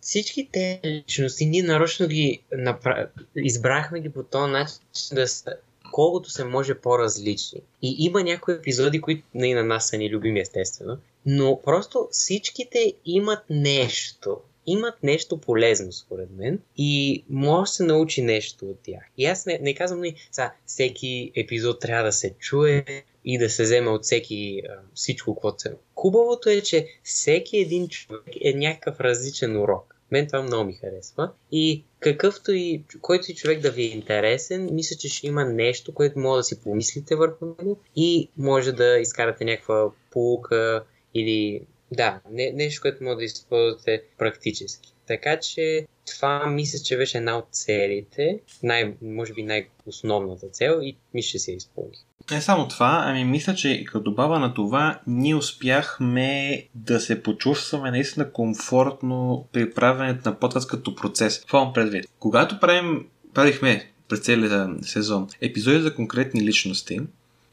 всички 0.00 0.48
те 0.52 0.80
личности, 0.84 1.46
ние 1.46 1.62
нарочно 1.62 2.08
ги 2.08 2.42
направ... 2.52 3.08
избрахме 3.36 4.00
ги 4.00 4.08
по 4.08 4.22
този 4.22 4.52
начин 4.52 4.78
да 5.12 5.28
са 5.28 5.54
колкото 5.92 6.30
се 6.30 6.44
може 6.44 6.74
по-различни. 6.74 7.60
И 7.82 7.96
има 7.98 8.22
някои 8.22 8.54
епизоди, 8.54 9.00
които 9.00 9.22
не 9.34 9.54
на 9.54 9.64
нас 9.64 9.88
са 9.88 9.98
ни 9.98 10.10
любими, 10.10 10.40
естествено, 10.40 10.98
но 11.26 11.60
просто 11.64 12.08
всичките 12.10 12.94
имат 13.04 13.44
нещо. 13.50 14.40
имат 14.66 15.02
нещо 15.02 15.38
полезно, 15.38 15.92
според 15.92 16.28
мен, 16.36 16.58
и 16.76 17.24
може 17.30 17.68
да 17.70 17.74
се 17.74 17.84
научи 17.84 18.22
нещо 18.22 18.66
от 18.66 18.78
тях. 18.82 19.02
И 19.18 19.26
аз 19.26 19.46
не, 19.46 19.58
не 19.62 19.74
казвам, 19.74 20.02
ли, 20.04 20.14
са, 20.32 20.50
всеки 20.66 21.32
епизод 21.34 21.80
трябва 21.80 22.04
да 22.04 22.12
се 22.12 22.34
чуе 22.38 22.84
и 23.24 23.38
да 23.38 23.50
се 23.50 23.62
вземе 23.62 23.90
от 23.90 24.02
всеки 24.02 24.62
всичко, 24.94 25.34
което 25.34 25.62
се. 25.62 25.74
Хубавото 25.94 26.48
е, 26.48 26.60
че 26.60 26.86
всеки 27.02 27.58
един 27.58 27.88
човек 27.88 28.22
е 28.44 28.52
някакъв 28.52 29.00
различен 29.00 29.56
урок. 29.56 29.96
Мен 30.10 30.26
това 30.26 30.42
много 30.42 30.64
ми 30.64 30.72
харесва. 30.72 31.30
И 31.52 31.84
какъвто 32.02 32.52
и, 32.52 32.84
който 33.00 33.30
и 33.30 33.34
човек 33.34 33.60
да 33.60 33.70
ви 33.70 33.82
е 33.82 33.86
интересен, 33.86 34.68
мисля, 34.72 34.96
че 34.96 35.08
ще 35.08 35.26
има 35.26 35.44
нещо, 35.44 35.94
което 35.94 36.18
може 36.18 36.38
да 36.38 36.44
си 36.44 36.60
помислите 36.60 37.16
върху 37.16 37.46
него 37.46 37.80
и 37.96 38.28
може 38.36 38.72
да 38.72 38.98
изкарате 38.98 39.44
някаква 39.44 39.90
полука 40.10 40.84
или 41.14 41.66
да, 41.92 42.20
не, 42.30 42.52
нещо, 42.52 42.82
което 42.82 43.04
може 43.04 43.16
да 43.16 43.24
използвате 43.24 44.02
практически. 44.18 44.92
Така 45.06 45.40
че 45.40 45.86
това 46.06 46.46
мисля, 46.46 46.78
че 46.78 46.96
беше 46.96 47.18
една 47.18 47.38
от 47.38 47.46
целите, 47.50 48.40
най, 48.62 48.94
може 49.02 49.32
би 49.32 49.42
най-основната 49.42 50.48
цел 50.48 50.80
и 50.82 50.96
мисля, 51.14 51.28
че 51.28 51.38
се 51.38 51.52
изпълни. 51.52 51.96
Не 52.30 52.40
само 52.40 52.68
това, 52.68 53.02
ами 53.06 53.24
мисля, 53.24 53.54
че 53.54 53.84
като 53.84 54.00
добава 54.00 54.38
на 54.38 54.54
това, 54.54 54.98
ние 55.06 55.34
успяхме 55.34 56.62
да 56.74 57.00
се 57.00 57.22
почувстваме 57.22 57.90
наистина 57.90 58.32
комфортно 58.32 59.46
при 59.52 59.70
правенето 59.70 60.28
на 60.28 60.38
подкаст 60.38 60.68
като 60.68 60.94
процес. 60.94 61.44
Това 61.46 61.72
предвид. 61.72 62.04
Когато 62.18 62.60
правим, 62.60 63.06
правихме 63.34 63.90
през 64.08 64.20
целия 64.20 64.70
сезон 64.82 65.28
епизоди 65.40 65.80
за 65.80 65.94
конкретни 65.94 66.44
личности, 66.44 67.00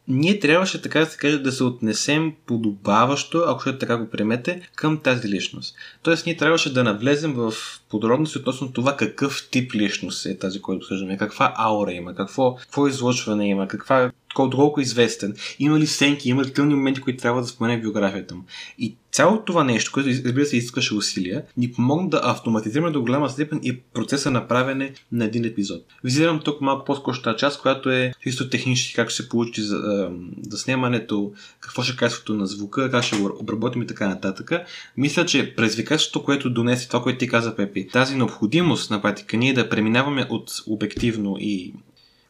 ние 0.10 0.40
трябваше 0.40 0.82
така 0.82 1.00
да 1.00 1.06
се 1.06 1.18
каже 1.18 1.40
да 1.40 1.52
се 1.52 1.64
отнесем 1.64 2.34
подобаващо, 2.46 3.44
ако 3.48 3.62
ще 3.62 3.78
така 3.78 3.98
го 3.98 4.10
приемете, 4.10 4.70
към 4.76 4.98
тази 4.98 5.30
личност. 5.30 5.76
Тоест 6.04 6.26
ние 6.26 6.38
трябваше 6.38 6.74
да 6.74 6.84
навлезем 6.84 7.34
в 7.34 7.54
подробности 7.90 8.38
относно 8.38 8.72
това 8.72 8.98
какъв 8.98 9.50
тип 9.52 9.76
личност 9.76 10.26
е 10.26 10.38
тази, 10.38 10.62
който 10.62 10.84
обсъждаме, 10.84 11.18
каква 11.18 11.54
аура 11.58 11.92
има, 11.92 12.16
какво, 12.16 12.56
какво 12.56 12.88
излъчване 12.88 13.50
има, 13.50 13.68
каква 13.68 14.12
колко 14.48 14.82
известен, 14.82 15.36
има 15.60 15.80
ли 15.80 15.88
сценки, 15.88 16.30
има 16.30 16.44
ли 16.44 16.54
тъмни 16.54 16.76
моменти, 16.76 17.02
които 17.02 17.22
трябва 17.22 17.42
да 17.42 17.48
спомене 17.48 17.78
в 17.78 17.82
биографията 17.82 18.36
му. 18.36 18.44
И 18.80 18.96
цялото 19.12 19.46
това 19.46 19.64
нещо, 19.64 19.92
което 19.92 20.10
разбира 20.10 20.46
се 20.46 20.58
искаше 20.58 20.96
усилия, 20.96 21.44
ни 21.58 21.72
помогна 21.72 22.10
да 22.10 22.22
автоматизираме 22.24 22.92
до 22.92 23.02
голяма 23.02 23.30
степен 23.30 23.60
и 23.64 23.78
процеса 23.78 24.32
на 24.32 24.48
правене 24.48 24.94
на 25.12 25.26
един 25.26 25.46
епизод. 25.46 25.82
Визирам 26.04 26.40
тук 26.40 26.62
малко 26.62 26.86
по-скорошната 26.86 27.40
част, 27.40 27.62
която 27.62 27.90
е 27.90 28.14
чисто 28.24 28.50
технически 28.50 28.94
как 28.94 29.10
ще 29.10 29.24
се 29.24 29.30
получи 29.30 29.62
за, 29.62 30.10
за 30.50 30.58
снимането, 30.58 31.32
какво 31.60 31.84
ще 31.84 31.94
е 31.94 31.96
качеството 31.96 32.34
на 32.34 32.48
звука, 32.48 32.92
как 32.92 33.04
ще 33.04 33.18
го 33.18 33.38
обработим 33.40 33.82
и 33.82 33.88
така 33.88 34.08
нататък. 34.08 34.52
Мисля, 34.98 35.26
че 35.26 35.56
предизвикателството, 35.56 36.26
което 36.26 36.50
донесе 36.50 36.88
това, 36.88 37.04
което 37.04 37.20
ти 37.20 37.28
каза, 37.28 37.56
Пепи, 37.56 37.88
тази 37.88 38.16
необходимост 38.16 38.92
на 38.92 39.02
практика 39.02 39.38
ние 39.38 39.54
да 39.54 39.70
преминаваме 39.70 40.28
от 40.30 40.52
обективно 40.68 41.38
и 41.40 41.74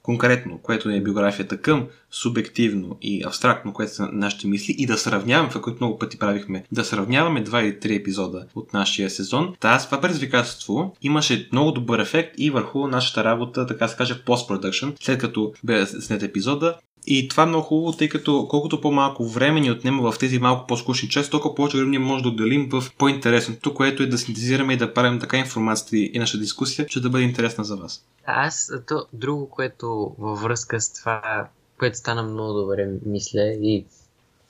конкретно, 0.10 0.58
което 0.58 0.90
е 0.90 1.00
биографията 1.00 1.58
към 1.58 1.88
субективно 2.12 2.98
и 3.02 3.24
абстрактно, 3.26 3.74
което 3.74 3.94
са 3.94 4.10
нашите 4.12 4.48
мисли 4.48 4.76
и 4.78 4.86
да 4.86 4.98
сравняваме, 4.98 5.50
това, 5.50 5.62
което 5.62 5.84
много 5.84 6.00
пъти 6.00 6.20
правихме, 6.20 6.64
да 6.72 6.86
сравняваме 6.86 7.42
два 7.42 7.62
или 7.62 7.80
три 7.80 7.96
епизода 7.96 8.46
от 8.56 8.74
нашия 8.74 9.10
сезон. 9.10 9.56
Та, 9.60 9.80
това 9.86 10.02
предизвикателство 10.02 10.96
имаше 11.02 11.50
много 11.52 11.72
добър 11.72 12.00
ефект 12.00 12.36
и 12.38 12.50
върху 12.50 12.88
нашата 12.88 13.24
работа, 13.24 13.68
така 13.68 13.88
се 13.88 13.98
каже, 13.98 14.24
постпродъкшн, 14.24 14.88
след 15.00 15.20
като 15.20 15.54
бе 15.64 15.86
снет 15.86 16.24
епизода 16.24 16.78
и 17.08 17.28
това 17.28 17.44
е 17.44 17.46
много 17.46 17.66
хубаво, 17.66 17.98
тъй 17.98 18.10
като 18.10 18.48
колкото 18.50 18.82
по-малко 18.82 19.28
време 19.28 19.60
ни 19.60 19.72
отнема 19.72 20.12
в 20.12 20.20
тези 20.20 20.40
малко 20.40 20.68
по-скучни 20.68 21.10
части, 21.10 21.32
толкова 21.32 21.56
повече 21.56 21.78
време 21.78 21.90
ние 21.90 22.00
може 22.00 22.24
да 22.24 22.30
отделим 22.30 22.70
в 22.72 22.84
по-интересното, 22.98 23.74
което 23.74 24.04
е 24.04 24.08
да 24.08 24.18
синтезираме 24.18 24.74
и 24.74 24.78
да 24.78 24.94
правим 24.94 25.20
така 25.20 25.38
информацията 25.38 25.98
и 25.98 26.20
наша 26.20 26.38
дискусия, 26.38 26.86
че 26.86 27.02
да 27.02 27.10
бъде 27.10 27.24
интересна 27.24 27.64
за 27.64 27.76
вас. 27.76 28.06
Аз, 28.26 28.72
то, 28.88 29.06
друго, 29.14 29.50
което 29.50 30.16
във 30.20 30.42
връзка 30.42 30.82
с 30.82 30.94
това, 30.94 31.48
което 31.80 31.98
стана 31.98 32.24
много 32.24 32.54
добре, 32.54 32.90
мисля 33.06 33.42
и 33.62 33.86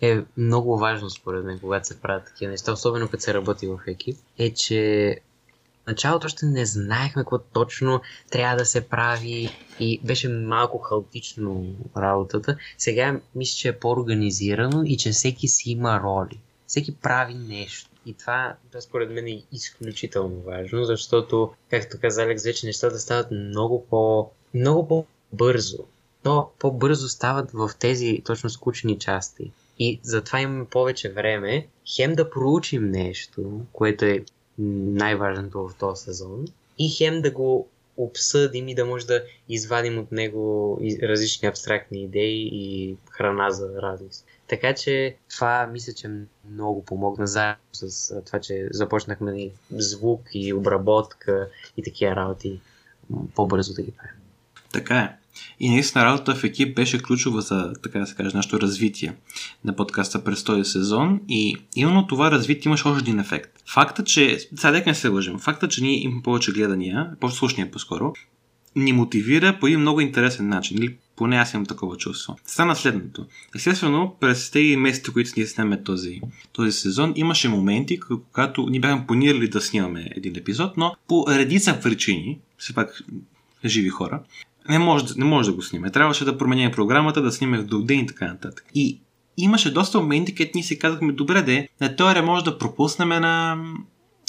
е 0.02 0.22
много 0.38 0.78
важно 0.78 1.10
според 1.10 1.46
мен, 1.46 1.60
когато 1.60 1.88
се 1.88 2.02
правят 2.02 2.26
такива 2.26 2.52
неща, 2.52 2.72
особено 2.72 3.08
като 3.08 3.24
се 3.24 3.34
работи 3.34 3.68
в 3.68 3.80
екип, 3.88 4.18
е, 4.38 4.54
че 4.54 5.16
началото 5.90 6.26
още 6.26 6.46
не 6.46 6.66
знаехме 6.66 7.22
какво 7.22 7.38
точно 7.38 8.02
трябва 8.32 8.58
да 8.58 8.66
се 8.66 8.88
прави 8.88 9.50
и 9.80 10.00
беше 10.04 10.30
малко 10.30 10.78
хаотично 10.78 11.76
работата. 11.98 12.58
Сега 12.78 13.20
мисля, 13.36 13.58
че 13.58 13.70
е 13.70 13.80
по-организирано 13.80 14.84
и 14.86 14.98
че 14.98 15.12
всеки 15.12 15.48
си 15.48 15.72
има 15.72 16.02
роли. 16.04 16.40
Всеки 16.68 16.96
прави 16.96 17.34
нещо. 17.34 17.90
И 18.06 18.14
това, 18.14 18.56
това 18.72 18.82
според 18.82 19.12
мен 19.12 19.28
е 19.28 19.44
изключително 19.52 20.42
важно, 20.42 20.86
защото, 20.86 21.54
както 21.70 21.98
каза 22.02 22.24
Алекс, 22.24 22.44
вече 22.44 22.66
нещата 22.66 23.00
стават 23.00 23.32
много 23.32 23.86
по, 23.90 24.30
много 24.54 24.88
по-бързо. 24.88 25.78
То 26.24 26.50
по-бързо 26.60 27.10
стават 27.10 27.52
в 27.52 27.72
тези 27.80 28.22
точно 28.26 28.50
скучни 28.50 29.00
части. 29.00 29.52
И 29.80 30.00
затова 30.04 30.42
имаме 30.42 30.66
повече 30.66 31.12
време, 31.12 31.68
хем 31.96 32.16
да 32.16 32.30
проучим 32.30 32.92
нещо, 32.92 33.62
което 33.72 34.06
е 34.06 34.26
най-важното 34.60 35.68
в 35.68 35.76
този 35.76 36.04
сезон. 36.04 36.46
И 36.80 36.90
хем 36.98 37.22
да 37.22 37.32
го 37.32 37.68
обсъдим 37.98 38.68
и 38.68 38.76
да 38.76 38.86
може 38.86 39.06
да 39.06 39.24
извадим 39.50 40.00
от 40.00 40.12
него 40.12 40.78
различни 41.04 41.48
абстрактни 41.48 42.04
идеи 42.04 42.50
и 42.54 42.98
храна 43.10 43.50
за 43.50 43.82
размисъл. 43.82 44.26
Така 44.48 44.74
че 44.76 45.16
това 45.30 45.68
мисля, 45.68 45.94
че 45.94 46.10
много 46.52 46.86
помогна 46.86 47.28
заедно 47.28 47.64
с 47.74 48.14
това, 48.26 48.40
че 48.40 48.68
започнахме 48.72 49.50
звук 49.72 50.22
и 50.34 50.54
обработка 50.54 51.50
и 51.78 51.84
такива 51.84 52.16
работи 52.16 52.60
по-бързо 53.36 53.74
да 53.74 53.82
ги 53.82 53.92
правим. 53.92 54.16
Така 54.74 54.98
е. 54.98 55.19
И 55.60 55.70
наистина 55.70 56.06
работата 56.06 56.36
в 56.36 56.44
екип 56.44 56.76
беше 56.76 57.02
ключова 57.02 57.42
за, 57.42 57.74
така 57.84 58.00
да 58.00 58.08
се 58.08 58.16
каже, 58.16 58.36
нашето 58.36 58.62
развитие 58.62 59.14
на 59.66 59.76
подкаста 59.76 60.24
през 60.24 60.44
този 60.44 60.72
сезон 60.72 61.20
и 61.30 61.58
именно 61.76 62.08
това 62.08 62.32
развитие 62.32 62.70
имаше 62.70 62.88
още 62.88 63.00
един 63.00 63.20
ефект. 63.20 63.64
Факта, 63.68 64.04
че, 64.04 64.40
сега 64.56 64.84
не 64.86 64.96
се 64.96 65.08
лъжим, 65.08 65.40
факта, 65.40 65.68
че 65.68 65.84
ние 65.84 66.04
имаме 66.04 66.22
повече 66.22 66.52
гледания, 66.52 67.12
повече 67.20 67.38
слушания 67.38 67.72
по-скоро, 67.72 68.14
ни 68.76 68.94
мотивира 68.94 69.60
по 69.60 69.68
един 69.68 69.80
много 69.80 70.02
интересен 70.02 70.48
начин. 70.48 70.78
Или 70.78 70.96
поне 71.16 71.38
аз 71.38 71.54
имам 71.54 71.66
такова 71.66 71.98
чувство. 71.98 72.38
Стана 72.46 72.76
следното. 72.76 73.26
Естествено, 73.56 74.16
през 74.20 74.52
тези 74.52 74.76
месеци, 74.76 75.14
които 75.14 75.32
ние 75.38 75.46
снимаме 75.46 75.84
този, 75.84 76.22
този 76.54 76.72
сезон, 76.72 77.14
имаше 77.16 77.50
моменти, 77.50 78.00
когато 78.00 78.70
ни 78.70 78.80
бяхме 78.80 79.08
планирали 79.08 79.48
да 79.48 79.62
снимаме 79.62 80.10
един 80.16 80.36
епизод, 80.36 80.78
но 80.78 80.96
по 81.08 81.26
редица 81.30 81.80
причини, 81.84 82.40
все 82.58 82.74
пак 82.74 83.04
живи 83.66 83.90
хора, 83.90 84.22
не 84.70 84.80
може, 84.80 85.06
не 85.18 85.26
може 85.26 85.50
да 85.50 85.56
го 85.56 85.62
сниме. 85.62 85.92
Трябваше 85.92 86.26
да 86.26 86.38
променяме 86.38 86.72
програмата, 86.72 87.22
да 87.22 87.32
сниме 87.32 87.58
в 87.58 87.66
друг 87.66 87.86
ден 87.86 88.00
и 88.00 88.08
така 88.08 88.28
нататък. 88.28 88.66
И 88.76 89.02
имаше 89.38 89.74
доста 89.74 90.00
моменти, 90.00 90.36
където 90.36 90.52
ние 90.56 90.64
си 90.64 90.80
казахме, 90.80 91.14
добре 91.14 91.42
де, 91.42 91.68
на 91.82 91.96
теория 91.96 92.24
може 92.24 92.46
да 92.46 92.58
пропуснем 92.58 93.10
на 93.10 93.58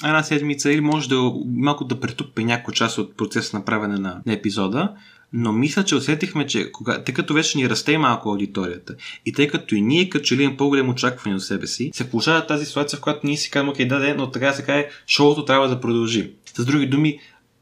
една 0.04 0.23
седмица 0.23 0.73
или 0.73 0.80
може 0.80 1.09
да 1.09 1.32
малко 1.47 1.85
да 1.85 2.00
претупи 2.00 2.44
някоя 2.44 2.75
част 2.75 2.99
от 2.99 3.16
процеса 3.16 3.59
на 3.59 3.64
правене 3.64 3.99
на, 3.99 4.23
на 4.26 4.32
епизода, 4.32 4.94
но 5.32 5.52
мисля, 5.52 5.85
че 5.85 5.97
усетихме, 5.97 6.47
че 6.47 6.73
кога, 6.73 7.04
тъй 7.04 7.14
като 7.14 7.35
вече 7.35 7.59
ни 7.59 7.70
расте 7.70 7.99
малко 7.99 8.28
аудиторията 8.28 8.94
и 9.26 9.32
тъй 9.32 9.49
като 9.49 9.75
и 9.75 9.80
ние 9.80 10.09
като 10.09 10.25
че 10.25 10.37
ли 10.37 10.42
имаме 10.42 10.56
по-голем 10.56 10.88
очакване 10.88 11.37
от 11.37 11.42
себе 11.42 11.66
си, 11.66 11.90
се 11.94 12.11
получава 12.11 12.47
тази 12.47 12.66
ситуация, 12.66 12.97
в 12.97 13.00
която 13.00 13.20
ние 13.25 13.37
си 13.37 13.50
казваме, 13.50 13.70
окей, 13.70 13.87
да, 13.87 13.99
да, 13.99 14.14
но 14.14 14.30
така 14.30 14.52
се 14.52 14.62
каже, 14.62 14.88
шоуто 15.06 15.44
трябва 15.44 15.68
да 15.68 15.80
продължи. 15.80 16.32
С 16.54 16.64
други 16.64 16.87
думи, 16.87 17.18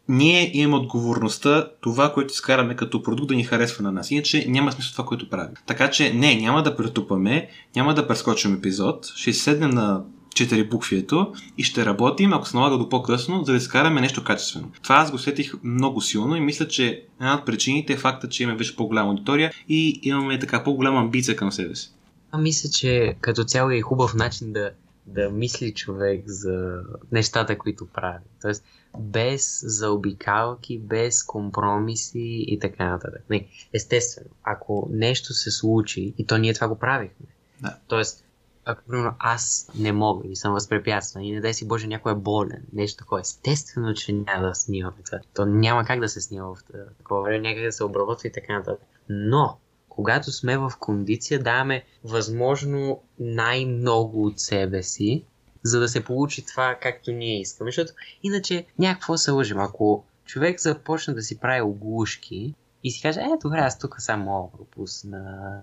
ние 0.08 0.50
имаме 0.54 0.82
отговорността 0.82 1.68
това, 1.80 2.12
което 2.12 2.32
изкараме 2.32 2.76
като 2.76 3.02
продукт 3.02 3.28
да 3.28 3.34
ни 3.34 3.44
харесва 3.44 3.82
на 3.82 3.92
нас. 3.92 4.10
Иначе 4.10 4.44
няма 4.48 4.72
смисъл 4.72 4.92
това, 4.92 5.04
което 5.04 5.30
правим. 5.30 5.54
Така 5.66 5.90
че 5.90 6.12
не, 6.12 6.36
няма 6.36 6.62
да 6.62 6.76
претупаме, 6.76 7.48
няма 7.76 7.94
да 7.94 8.06
прескочим 8.06 8.54
епизод, 8.54 9.06
ще 9.16 9.32
седнем 9.32 9.70
на 9.70 10.02
4 10.28 10.70
буквието 10.70 11.32
и 11.58 11.64
ще 11.64 11.86
работим, 11.86 12.32
ако 12.32 12.48
се 12.48 12.56
налага 12.56 12.78
до 12.78 12.88
по-късно, 12.88 13.44
за 13.44 13.52
да 13.52 13.58
изкараме 13.58 14.00
нещо 14.00 14.24
качествено. 14.24 14.70
Това 14.82 14.96
аз 14.96 15.10
го 15.10 15.18
сетих 15.18 15.52
много 15.64 16.00
силно 16.00 16.36
и 16.36 16.40
мисля, 16.40 16.68
че 16.68 17.04
една 17.20 17.34
от 17.34 17.46
причините 17.46 17.92
е 17.92 17.96
факта, 17.96 18.28
че 18.28 18.42
имаме 18.42 18.58
вече 18.58 18.76
по-голяма 18.76 19.10
аудитория 19.10 19.52
и 19.68 20.00
имаме 20.02 20.38
така 20.38 20.64
по-голяма 20.64 21.00
амбиция 21.00 21.36
към 21.36 21.52
себе 21.52 21.74
си. 21.74 21.92
А 22.32 22.38
мисля, 22.38 22.70
че 22.70 23.16
като 23.20 23.44
цяло 23.44 23.70
е 23.70 23.80
хубав 23.80 24.14
начин 24.14 24.52
да, 24.52 24.70
да 25.06 25.30
мисли 25.30 25.74
човек 25.74 26.22
за 26.26 26.80
нещата, 27.12 27.58
които 27.58 27.86
прави. 27.86 28.24
Тоест, 28.42 28.64
без 28.99 29.61
заобикалки, 29.66 30.78
без 30.78 31.23
компромиси 31.23 32.45
и 32.49 32.59
така 32.59 32.88
нататък. 32.88 33.23
Не, 33.30 33.47
естествено, 33.73 34.30
ако 34.42 34.88
нещо 34.92 35.33
се 35.35 35.50
случи, 35.50 36.14
и 36.18 36.26
то 36.26 36.38
ние 36.38 36.54
това 36.54 36.68
го 36.68 36.78
правихме. 36.78 37.26
Да. 37.61 37.76
Тоест, 37.87 38.25
ако 38.64 38.83
примерно 38.88 39.14
аз 39.18 39.71
не 39.75 39.92
мога 39.92 40.28
и 40.28 40.37
съм 40.37 40.52
възпрепятстван 40.52 41.25
и 41.25 41.33
не 41.33 41.40
дай 41.40 41.54
си 41.54 41.68
Боже 41.68 41.87
някой 41.87 42.12
е 42.12 42.14
болен, 42.14 42.66
нещо 42.73 42.99
такова, 42.99 43.21
естествено, 43.21 43.95
че 43.95 44.12
няма 44.12 44.49
да 44.49 44.54
снимаме 44.54 44.97
това. 45.04 45.18
То 45.35 45.47
няма 45.47 45.85
как 45.85 46.00
да 46.00 46.09
се 46.09 46.21
снима 46.21 46.45
в 46.45 46.57
такова 46.99 47.23
време, 47.23 47.49
някак 47.49 47.64
да 47.64 47.73
се 47.73 47.85
обработва 47.85 48.28
и 48.28 48.33
така 48.33 48.59
нататък. 48.59 48.88
Но, 49.09 49.59
когато 49.88 50.33
сме 50.33 50.59
в 50.59 50.73
кондиция, 50.80 51.42
даваме 51.42 51.85
възможно 52.04 53.02
най-много 53.18 54.26
от 54.26 54.40
себе 54.40 54.83
си 54.83 55.25
за 55.62 55.80
да 55.80 55.88
се 55.88 56.04
получи 56.04 56.46
това 56.46 56.78
както 56.82 57.12
ние 57.12 57.40
искаме. 57.40 57.68
Защото 57.68 57.92
иначе 58.22 58.66
някакво 58.78 59.16
се 59.16 59.30
лъжим. 59.30 59.58
Ако 59.58 60.04
човек 60.24 60.60
започне 60.60 61.14
да 61.14 61.22
си 61.22 61.38
прави 61.38 61.62
оглушки 61.62 62.54
и 62.84 62.90
си 62.90 63.02
каже, 63.02 63.20
е, 63.20 63.38
добре, 63.42 63.58
аз 63.58 63.78
тук 63.78 63.96
само 63.98 64.24
мога 64.24 64.56
пропусна. 64.56 65.62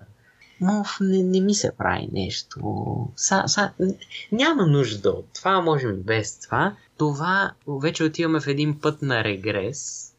Но 0.62 0.86
не, 1.02 1.24
не 1.24 1.40
ми 1.40 1.56
се 1.56 1.72
прави 1.78 2.10
нещо. 2.12 2.60
Са, 3.16 3.44
са, 3.48 3.72
няма 4.32 4.68
нужда 4.68 5.10
от 5.10 5.26
това, 5.34 5.62
можем 5.62 6.02
без 6.02 6.40
това. 6.40 6.76
Това 6.98 7.54
вече 7.68 8.04
отиваме 8.04 8.40
в 8.40 8.48
един 8.48 8.80
път 8.80 9.02
на 9.02 9.24
регрес 9.24 10.12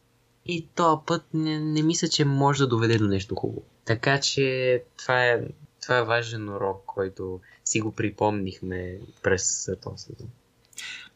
и 0.45 0.67
този 0.75 1.01
път 1.05 1.25
не, 1.33 1.59
не 1.59 1.81
мисля, 1.81 2.07
че 2.07 2.25
може 2.25 2.59
да 2.59 2.67
доведе 2.67 2.97
до 2.97 3.07
нещо 3.07 3.35
хубаво. 3.35 3.61
Така 3.85 4.19
че 4.19 4.83
това 4.97 5.25
е, 5.25 5.41
това 5.81 5.97
е 5.97 6.03
важен 6.03 6.49
урок, 6.49 6.83
който 6.85 7.39
си 7.67 7.79
го 7.79 7.91
припомнихме 7.91 8.97
през 9.23 9.69
този 9.83 10.03
сезон. 10.03 10.27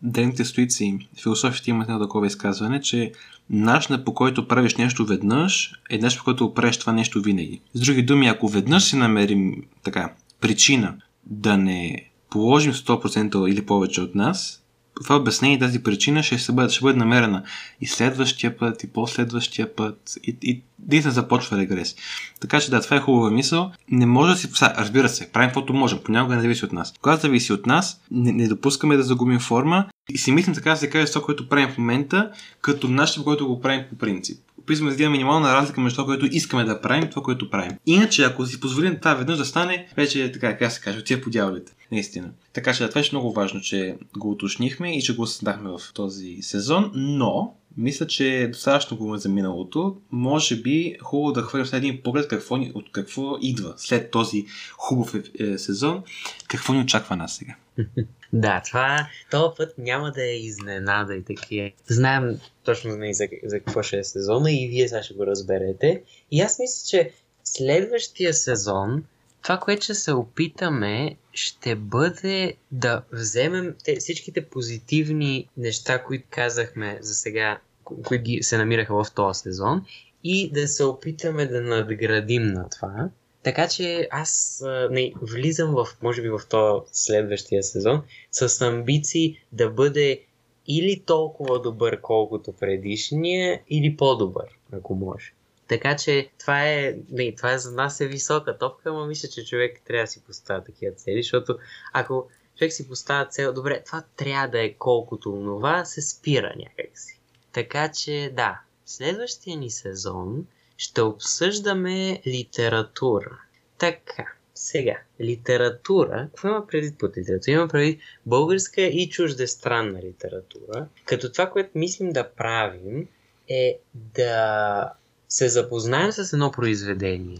Древните 0.02 0.46
стоици, 0.46 1.08
философите 1.22 1.70
имат 1.70 1.90
едно 1.90 2.02
такова 2.02 2.28
изказване, 2.28 2.82
че 2.82 3.12
начинът 3.50 4.06
по 4.06 4.14
който 4.14 4.48
правиш 4.48 4.76
нещо 4.76 5.06
веднъж 5.06 5.74
е 5.90 5.98
нещо 5.98 6.20
по 6.20 6.24
който 6.24 6.54
правиш 6.54 6.78
това 6.78 6.94
нещо 6.94 7.22
винаги. 7.22 7.62
С 7.74 7.80
други 7.80 8.04
думи, 8.04 8.28
ако 8.28 8.48
веднъж 8.48 8.84
си 8.84 8.96
намерим 8.96 9.64
така 9.84 10.14
причина 10.40 10.98
да 11.26 11.58
не 11.58 12.10
положим 12.30 12.74
100% 12.74 13.50
или 13.50 13.66
повече 13.66 14.02
от 14.02 14.16
нас, 14.16 14.64
това 15.04 15.16
обяснение 15.16 15.58
и 15.58 15.60
тази 15.60 15.84
причина 15.84 16.24
ще, 16.24 16.40
се 16.40 16.52
бъде, 16.52 16.70
ще 16.70 16.82
бъде 16.82 17.00
намерена 17.00 17.44
и 17.82 17.88
следващия 17.88 18.58
път, 18.58 18.84
и 18.84 18.88
последващия 18.88 19.76
път, 19.76 20.14
и, 20.24 20.38
и 20.44 20.62
наистина 20.90 21.14
започва 21.14 21.58
регрес. 21.58 21.96
Така 22.40 22.60
че 22.60 22.72
да, 22.72 22.82
това 22.82 22.98
е 22.98 23.00
хубава 23.00 23.32
мисъл. 23.32 23.72
Не 23.92 24.06
може 24.06 24.34
да 24.34 24.40
си... 24.40 24.50
Разбира 24.62 25.10
се, 25.10 25.32
правим 25.32 25.50
каквото 25.50 25.74
можем, 25.74 26.00
понякога 26.04 26.36
не 26.36 26.42
зависи 26.42 26.66
от 26.66 26.74
нас. 26.74 26.94
Когато 27.02 27.22
зависи 27.22 27.54
от 27.54 27.66
нас, 27.66 28.02
не, 28.12 28.32
не 28.32 28.48
допускаме 28.48 28.98
да 28.98 29.04
загубим 29.04 29.40
форма 29.40 29.86
и 30.10 30.18
си 30.18 30.32
мислим 30.32 30.56
така 30.56 30.70
да 30.70 30.78
се 30.78 30.90
каже 30.90 31.12
това, 31.12 31.26
което 31.26 31.50
правим 31.50 31.70
в 31.70 31.78
момента, 31.78 32.32
като 32.62 32.88
начин, 32.88 33.24
който 33.24 33.48
го 33.48 33.62
правим 33.62 33.84
по 33.90 33.98
принцип 33.98 34.40
описваме 34.72 34.96
да 34.96 35.04
има 35.04 35.12
минимална 35.12 35.54
разлика 35.54 35.82
между 35.82 35.96
това, 35.96 36.06
което 36.06 36.36
искаме 36.36 36.64
да 36.64 36.82
правим 36.82 37.04
и 37.04 37.10
това, 37.10 37.22
което 37.22 37.50
правим. 37.50 37.72
Иначе, 37.86 38.24
ако 38.24 38.46
си 38.46 38.60
позволим 38.60 38.98
това 38.98 39.14
веднъж 39.14 39.38
да 39.38 39.46
стане, 39.46 39.88
вече 39.98 40.24
е 40.24 40.32
така, 40.32 40.58
как 40.58 40.72
се 40.72 40.82
каже, 40.82 41.00
отива 41.00 41.22
по 41.22 41.30
дяволите. 41.30 41.74
Наистина. 41.92 42.30
Така 42.54 42.74
че 42.74 42.88
това 42.88 43.02
е 43.02 43.04
много 43.12 43.34
важно, 43.34 43.62
че 43.62 43.96
го 44.18 44.32
уточнихме 44.32 44.98
и 44.98 45.02
че 45.02 45.16
го 45.16 45.22
осъзнахме 45.22 45.70
в 45.70 45.94
този 45.94 46.38
сезон, 46.42 46.92
но 46.94 47.54
мисля, 47.78 48.08
че 48.08 48.38
е 48.38 48.48
достатъчно 48.48 48.98
го 48.98 49.18
за 49.18 49.30
миналото. 49.30 49.98
Може 50.12 50.62
би 50.62 50.98
хубаво 51.02 51.32
да 51.32 51.42
хвърлим 51.42 51.70
един 51.74 52.02
поглед 52.04 52.28
какво 52.28 52.58
ни, 52.58 52.72
от 52.76 52.92
какво 52.92 53.38
идва 53.42 53.74
след 53.78 54.12
този 54.12 54.46
хубав 54.72 55.16
е, 55.16 55.44
е, 55.44 55.58
сезон. 55.58 56.04
Какво 56.48 56.74
ни 56.74 56.82
очаква 56.82 57.16
нас 57.16 57.36
сега? 57.36 57.56
Да, 58.34 58.62
това 58.66 59.08
този 59.32 59.54
път 59.58 59.78
няма 59.78 60.12
да 60.12 60.24
е 60.24 60.36
изненада 60.36 61.16
и 61.16 61.24
такива. 61.24 61.72
Знаем 61.88 62.40
точно 62.64 62.96
не 62.96 63.14
за, 63.14 63.28
за 63.44 63.60
какво 63.60 63.84
ще 63.84 63.98
е 63.98 64.04
сезона 64.04 64.52
и 64.52 64.68
вие 64.68 64.88
сега 64.88 65.04
ще 65.04 65.14
го 65.14 65.26
разберете. 65.26 66.02
И 66.32 66.42
аз 66.42 66.60
мисля, 66.60 66.88
че 66.90 67.12
следващия 67.44 68.34
сезон 68.34 69.04
това, 69.44 69.58
което 69.58 69.84
ще 69.84 69.94
се 69.94 70.14
опитаме, 70.14 71.16
ще 71.34 71.76
бъде 71.76 72.54
да 72.72 73.02
вземем 73.12 73.76
те, 73.84 73.96
всичките 73.96 74.46
позитивни 74.46 75.50
неща, 75.58 76.04
които 76.04 76.28
казахме 76.30 76.98
за 77.02 77.14
сега, 77.14 77.60
които 77.84 78.24
ги 78.24 78.44
се 78.44 78.58
намираха 78.58 79.04
в 79.04 79.12
този 79.16 79.40
сезон 79.40 79.86
и 80.24 80.52
да 80.52 80.68
се 80.68 80.84
опитаме 80.84 81.46
да 81.46 81.62
надградим 81.62 82.44
на 82.44 82.70
това. 82.70 83.10
Така 83.44 83.68
че 83.68 84.08
аз 84.12 84.64
не, 84.92 85.14
влизам 85.22 85.72
в, 85.72 85.88
може 86.02 86.22
би 86.22 86.30
в 86.30 86.42
този 86.50 86.82
следващия 86.92 87.64
сезон 87.64 88.04
с 88.32 88.62
амбиции 88.62 89.38
да 89.52 89.70
бъде 89.70 90.22
или 90.68 91.04
толкова 91.06 91.62
добър, 91.62 92.02
колкото 92.02 92.54
предишния, 92.54 93.62
или 93.70 93.98
по-добър, 93.98 94.58
ако 94.72 94.96
може. 94.96 95.34
Така 95.72 95.96
че 95.96 96.30
това 96.40 96.68
е, 96.68 96.96
не, 97.12 97.36
това 97.36 97.52
е 97.52 97.58
за 97.58 97.72
нас 97.72 98.02
е 98.02 98.08
висока 98.08 98.58
топка, 98.58 98.94
но 98.94 99.06
мисля, 99.06 99.30
че 99.30 99.46
човек 99.46 99.82
трябва 99.88 100.04
да 100.04 100.08
си 100.08 100.24
поставя 100.24 100.64
такива 100.64 100.96
цели, 100.96 101.24
защото 101.24 101.58
ако 101.94 102.30
човек 102.58 102.74
си 102.74 102.88
поставя 102.88 103.26
цел, 103.26 103.54
добре, 103.54 103.84
това 103.86 104.04
трябва 104.16 104.48
да 104.48 104.64
е 104.64 104.74
колкото 104.74 105.32
това, 105.32 105.86
се 105.86 106.02
спира 106.02 106.54
някакси. 106.58 107.20
Така 107.52 107.92
че 107.92 108.32
да, 108.36 108.60
следващия 108.86 109.58
ни 109.58 109.70
сезон 109.70 110.46
ще 110.78 111.02
обсъждаме 111.02 112.22
литература. 112.28 113.40
Така, 113.78 114.26
сега, 114.56 114.98
литература, 115.22 116.28
какво 116.28 116.48
има 116.48 116.68
преди 116.68 116.96
под 117.00 117.18
литература? 117.18 117.52
Има 117.54 117.68
преди 117.68 118.00
българска 118.26 118.82
и 118.82 119.10
чуждестранна 119.10 120.02
литература, 120.02 120.88
като 121.06 121.32
това, 121.32 121.50
което 121.50 121.70
мислим 121.76 122.10
да 122.10 122.30
правим 122.30 123.08
е 123.50 123.80
да 123.94 124.94
се 125.32 125.50
запознаем 125.50 126.12
с 126.12 126.34
едно 126.34 126.52
произведение, 126.52 127.40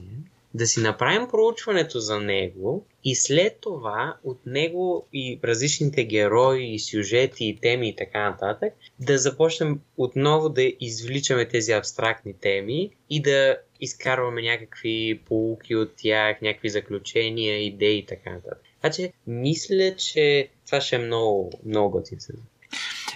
да 0.54 0.68
си 0.68 0.82
направим 0.82 1.28
проучването 1.32 2.00
за 2.00 2.20
него 2.20 2.86
и 3.04 3.16
след 3.16 3.58
това 3.62 4.18
от 4.24 4.46
него 4.46 5.08
и 5.14 5.40
различните 5.44 6.04
герои, 6.04 6.74
и 6.74 6.80
сюжети, 6.80 7.46
и 7.46 7.58
теми 7.62 7.90
и 7.90 7.96
така 7.96 8.30
нататък, 8.30 8.74
да 9.00 9.18
започнем 9.18 9.80
отново 9.98 10.50
да 10.50 10.74
извличаме 10.80 11.48
тези 11.48 11.72
абстрактни 11.72 12.34
теми 12.34 12.90
и 13.10 13.22
да 13.22 13.58
изкарваме 13.80 14.42
някакви 14.42 15.22
полуки 15.26 15.76
от 15.76 15.92
тях, 15.98 16.42
някакви 16.42 16.70
заключения, 16.70 17.66
идеи 17.66 17.98
и 17.98 18.06
така 18.06 18.30
нататък. 18.30 18.62
Така 18.82 18.94
че 18.96 19.14
мисля, 19.28 19.96
че 19.96 20.50
това 20.66 20.82
ще 20.82 20.96
е 20.96 21.00
много, 21.00 21.52
много 21.66 21.92
готин 21.92 22.20
сезон. 22.20 22.44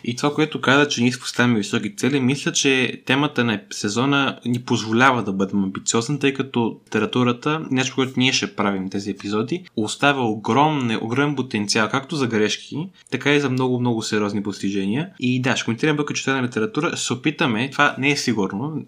И 0.08 0.16
това, 0.16 0.34
което 0.34 0.62
каза, 0.62 0.88
че 0.88 1.04
ние 1.04 1.12
поставяме 1.20 1.58
високи 1.58 1.96
цели, 1.96 2.20
мисля, 2.20 2.52
че 2.52 3.02
темата 3.06 3.44
на 3.44 3.62
сезона 3.72 4.40
ни 4.46 4.62
позволява 4.62 5.24
да 5.24 5.34
бъдем 5.34 5.64
амбициозни, 5.64 6.20
тъй 6.20 6.34
като 6.34 6.80
литературата, 6.88 7.62
нещо, 7.72 7.96
което 7.96 8.14
ние 8.18 8.34
ще 8.34 8.56
правим 8.56 8.90
тези 8.90 9.12
епизоди, 9.12 9.66
оставя 9.76 10.22
огромен, 10.22 11.00
огромен 11.02 11.36
потенциал, 11.36 11.90
както 11.90 12.16
за 12.16 12.28
грешки, 12.28 12.90
така 13.12 13.34
и 13.34 13.40
за 13.40 13.50
много-много 13.50 14.02
сериозни 14.02 14.44
постижения. 14.44 15.10
И 15.20 15.42
да, 15.42 15.56
ще 15.56 15.66
коментираме 15.66 15.98
бъка 15.98 16.14
четена 16.14 16.44
литература, 16.44 16.98
ще 16.98 17.06
се 17.06 17.14
опитаме, 17.14 17.70
това 17.72 17.96
не 17.98 18.12
е 18.12 18.18
сигурно, 18.18 18.86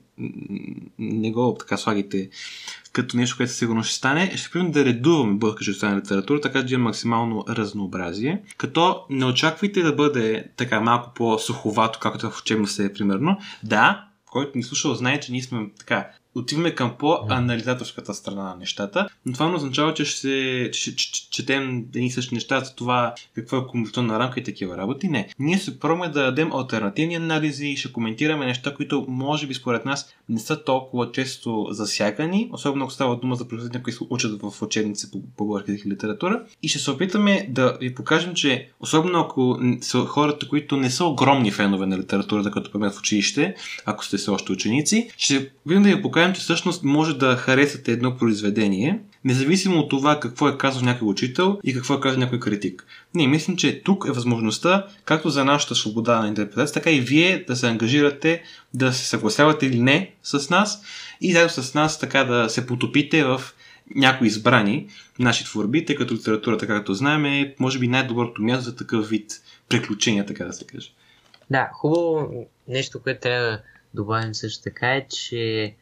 не 1.00 1.32
го 1.32 1.56
така 1.60 1.78
слагите 1.78 2.30
като 2.92 3.18
нещо, 3.18 3.38
което 3.38 3.54
сигурно 3.54 3.84
ще 3.84 3.96
стане, 3.96 4.38
ще 4.38 4.48
опитаме 4.48 4.72
да 4.72 4.86
редуваме 4.86 5.38
българска 5.38 5.66
четена 5.66 5.98
литература, 5.98 6.42
така 6.42 6.62
да 6.62 6.74
има 6.74 6.84
максимално 6.84 7.46
разнообразие. 7.50 8.42
Като 8.58 9.02
не 9.10 9.26
очаквайте 9.26 9.82
да 9.82 9.94
бъде 9.94 10.48
така 10.56 10.82
малко 10.82 11.12
по-суховато, 11.16 12.00
както 12.00 12.32
в 12.32 12.40
учебно 12.40 12.68
се 12.68 12.86
е 12.86 12.94
примерно. 12.94 13.38
Да, 13.64 14.08
който 14.26 14.58
ни 14.58 14.64
слушал, 14.64 14.96
знае, 14.96 15.20
че 15.20 15.32
ние 15.32 15.44
сме 15.44 15.70
така 15.80 16.08
отиваме 16.39 16.76
към 16.76 16.95
по-анализаторската 17.00 18.13
страна 18.13 18.43
на 18.43 18.56
нещата, 18.56 19.10
но 19.26 19.34
това 19.34 19.50
не 19.50 19.56
означава, 19.56 19.93
че 19.93 20.06
ще, 20.06 20.19
се, 20.19 20.69
че, 20.73 20.95
че, 20.95 21.12
че 21.12 21.30
четем 21.30 21.86
едни 21.95 22.12
същи 22.12 22.34
неща 22.34 22.60
за 22.60 22.76
това 22.76 23.15
какво 23.36 23.58
е 23.58 23.67
комуникационна 23.67 24.19
рамка 24.19 24.39
и 24.39 24.43
такива 24.43 24.78
работи. 24.78 25.08
Не. 25.08 25.30
Ние 25.39 25.58
се 25.58 25.80
пробваме 25.80 26.10
да 26.10 26.23
дадем 26.23 26.54
альтернативни 26.54 27.15
анализи 27.15 27.67
и 27.67 27.78
ще 27.78 27.93
коментираме 27.93 28.45
неща, 28.45 28.76
които 28.76 29.06
може 29.08 29.47
би 29.47 29.54
според 29.54 29.86
нас 29.86 30.13
не 30.30 30.40
са 30.40 30.63
толкова 30.63 31.12
често 31.12 31.68
засягани, 31.70 32.50
особено 32.54 32.86
ако 32.86 32.94
става 32.94 33.20
дума 33.20 33.36
за 33.36 33.48
произведения, 33.48 33.84
които 33.84 34.08
учат 34.10 34.42
в 34.42 34.62
учебници 34.62 35.12
по, 35.12 35.22
по 35.38 35.46
българска 35.46 35.90
литература. 35.90 36.44
И 36.63 36.68
ще 36.68 36.80
се 36.80 36.92
опитаме 36.92 37.48
да 37.50 37.78
ви 37.82 37.96
покажем, 37.96 38.34
че 38.34 38.70
особено 38.80 39.20
ако 39.20 39.60
са 39.82 40.00
хората, 40.00 40.48
които 40.48 40.78
не 40.78 40.90
са 40.90 41.06
огромни 41.06 41.52
фенове 41.52 41.86
на 41.86 41.98
литературата, 41.98 42.52
като 42.52 42.72
пъмят 42.72 42.94
в 42.94 43.00
училище, 43.00 43.56
ако 43.86 44.06
сте 44.06 44.18
все 44.18 44.32
още 44.32 44.52
ученици, 44.52 45.10
ще 45.18 45.52
видим 45.66 45.84
да 45.84 45.96
ви 45.96 46.02
покажем 46.02 46.28
кажем, 46.28 46.36
че 46.36 46.42
всъщност 46.42 46.84
може 46.84 47.18
да 47.18 47.36
харесате 47.36 47.92
едно 47.92 48.18
произведение, 48.18 49.00
независимо 49.28 49.80
от 49.80 49.90
това 49.90 50.20
какво 50.20 50.48
е 50.48 50.58
казал 50.58 50.82
някой 50.82 51.08
учител 51.08 51.60
и 51.63 51.74
какво 51.74 51.94
е 51.94 52.00
казал 52.00 52.20
някой 52.20 52.40
критик. 52.40 52.86
Ние 53.13 53.28
мислим, 53.28 53.58
че 53.58 53.84
тук 53.84 54.06
е 54.08 54.12
възможността, 54.12 54.88
както 55.06 55.30
за 55.30 55.46
нашата 55.46 55.76
свобода 55.76 56.22
на 56.22 56.28
интерпретация, 56.28 56.74
така 56.74 56.92
и 56.92 57.00
вие 57.00 57.44
да 57.48 57.56
се 57.56 57.68
ангажирате, 57.68 58.44
да 58.74 58.94
се 58.94 59.08
съгласявате 59.08 59.66
или 59.66 59.80
не 59.80 60.13
с 60.24 60.50
нас 60.50 60.82
и 61.22 61.34
заедно 61.34 61.50
с 61.50 61.74
нас 61.74 62.00
така 62.00 62.24
да 62.24 62.50
се 62.50 62.68
потопите 62.68 63.24
в 63.24 63.42
някои 63.96 64.28
избрани 64.28 64.88
наши 65.20 65.44
творби, 65.44 65.86
тъй 65.86 65.96
като 65.96 66.13
литературата, 66.13 66.68
както 66.68 66.94
знаем, 66.94 67.26
е 67.26 67.56
може 67.60 67.80
би 67.80 67.88
най-доброто 67.88 68.42
място 68.42 68.66
за 68.66 68.76
такъв 68.76 69.10
вид 69.10 69.32
приключения, 69.70 70.26
така 70.26 70.46
да 70.46 70.54
се 70.54 70.66
каже. 70.66 70.92
Да, 71.50 71.70
хубаво 71.74 72.46
нещо, 72.68 73.02
което 73.04 73.22
трябва 73.22 73.48
да 73.48 73.62
добавим 73.94 74.36
също 74.36 74.63
така 74.63 74.96
е, 74.96 75.08
че 75.08 75.74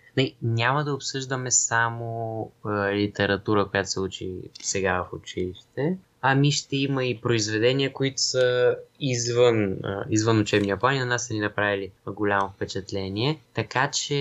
няма 0.42 0.84
да 0.84 0.94
обсъждаме 0.94 1.52
само 1.52 2.52
литература, 2.94 3.68
която 3.70 3.90
се 3.90 4.00
учи 4.00 4.34
сега 4.62 5.04
в 5.04 5.14
училище, 5.14 5.98
ами 6.22 6.52
ще 6.52 6.78
има 6.78 7.06
и 7.06 7.22
произведения, 7.22 7.94
които 7.94 8.22
са 8.22 8.76
извън, 9.00 9.78
извън 10.10 10.40
учебния 10.40 10.78
план 10.78 10.96
и 10.96 11.00
на 11.00 11.06
нас 11.06 11.28
са 11.28 11.34
ни 11.34 11.40
направили 11.40 11.92
голямо 12.08 12.50
впечатление. 12.50 13.40
Така 13.54 13.92
че 13.92 14.16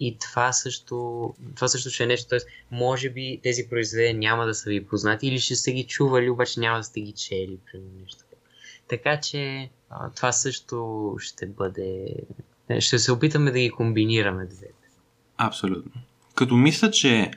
и 0.00 0.18
това 0.18 0.52
също, 0.52 1.34
това 1.54 1.68
също 1.68 1.90
ще 1.90 2.02
е 2.04 2.06
нещо, 2.06 2.28
т.е. 2.28 2.38
може 2.70 3.10
би 3.10 3.40
тези 3.42 3.68
произведения 3.70 4.14
няма 4.14 4.46
да 4.46 4.54
са 4.54 4.70
ви 4.70 4.84
познати 4.84 5.26
или 5.26 5.38
ще 5.38 5.56
сте 5.56 5.72
ги 5.72 5.84
чували, 5.84 6.30
обаче 6.30 6.60
няма 6.60 6.76
да 6.76 6.84
сте 6.84 7.00
ги 7.00 7.12
чели, 7.12 7.58
примерно 7.72 8.00
нещо. 8.02 8.24
Така 8.88 9.20
че 9.20 9.70
това 10.16 10.32
също 10.32 11.16
ще 11.18 11.46
бъде... 11.46 12.06
Ще 12.78 12.98
се 12.98 13.12
опитаме 13.12 13.50
да 13.50 13.58
ги 13.58 13.70
комбинираме 13.70 14.46
двете. 14.46 14.83
Абсолютно. 15.38 16.00
Като 16.34 16.56
мисля, 16.56 16.90
че 16.90 17.30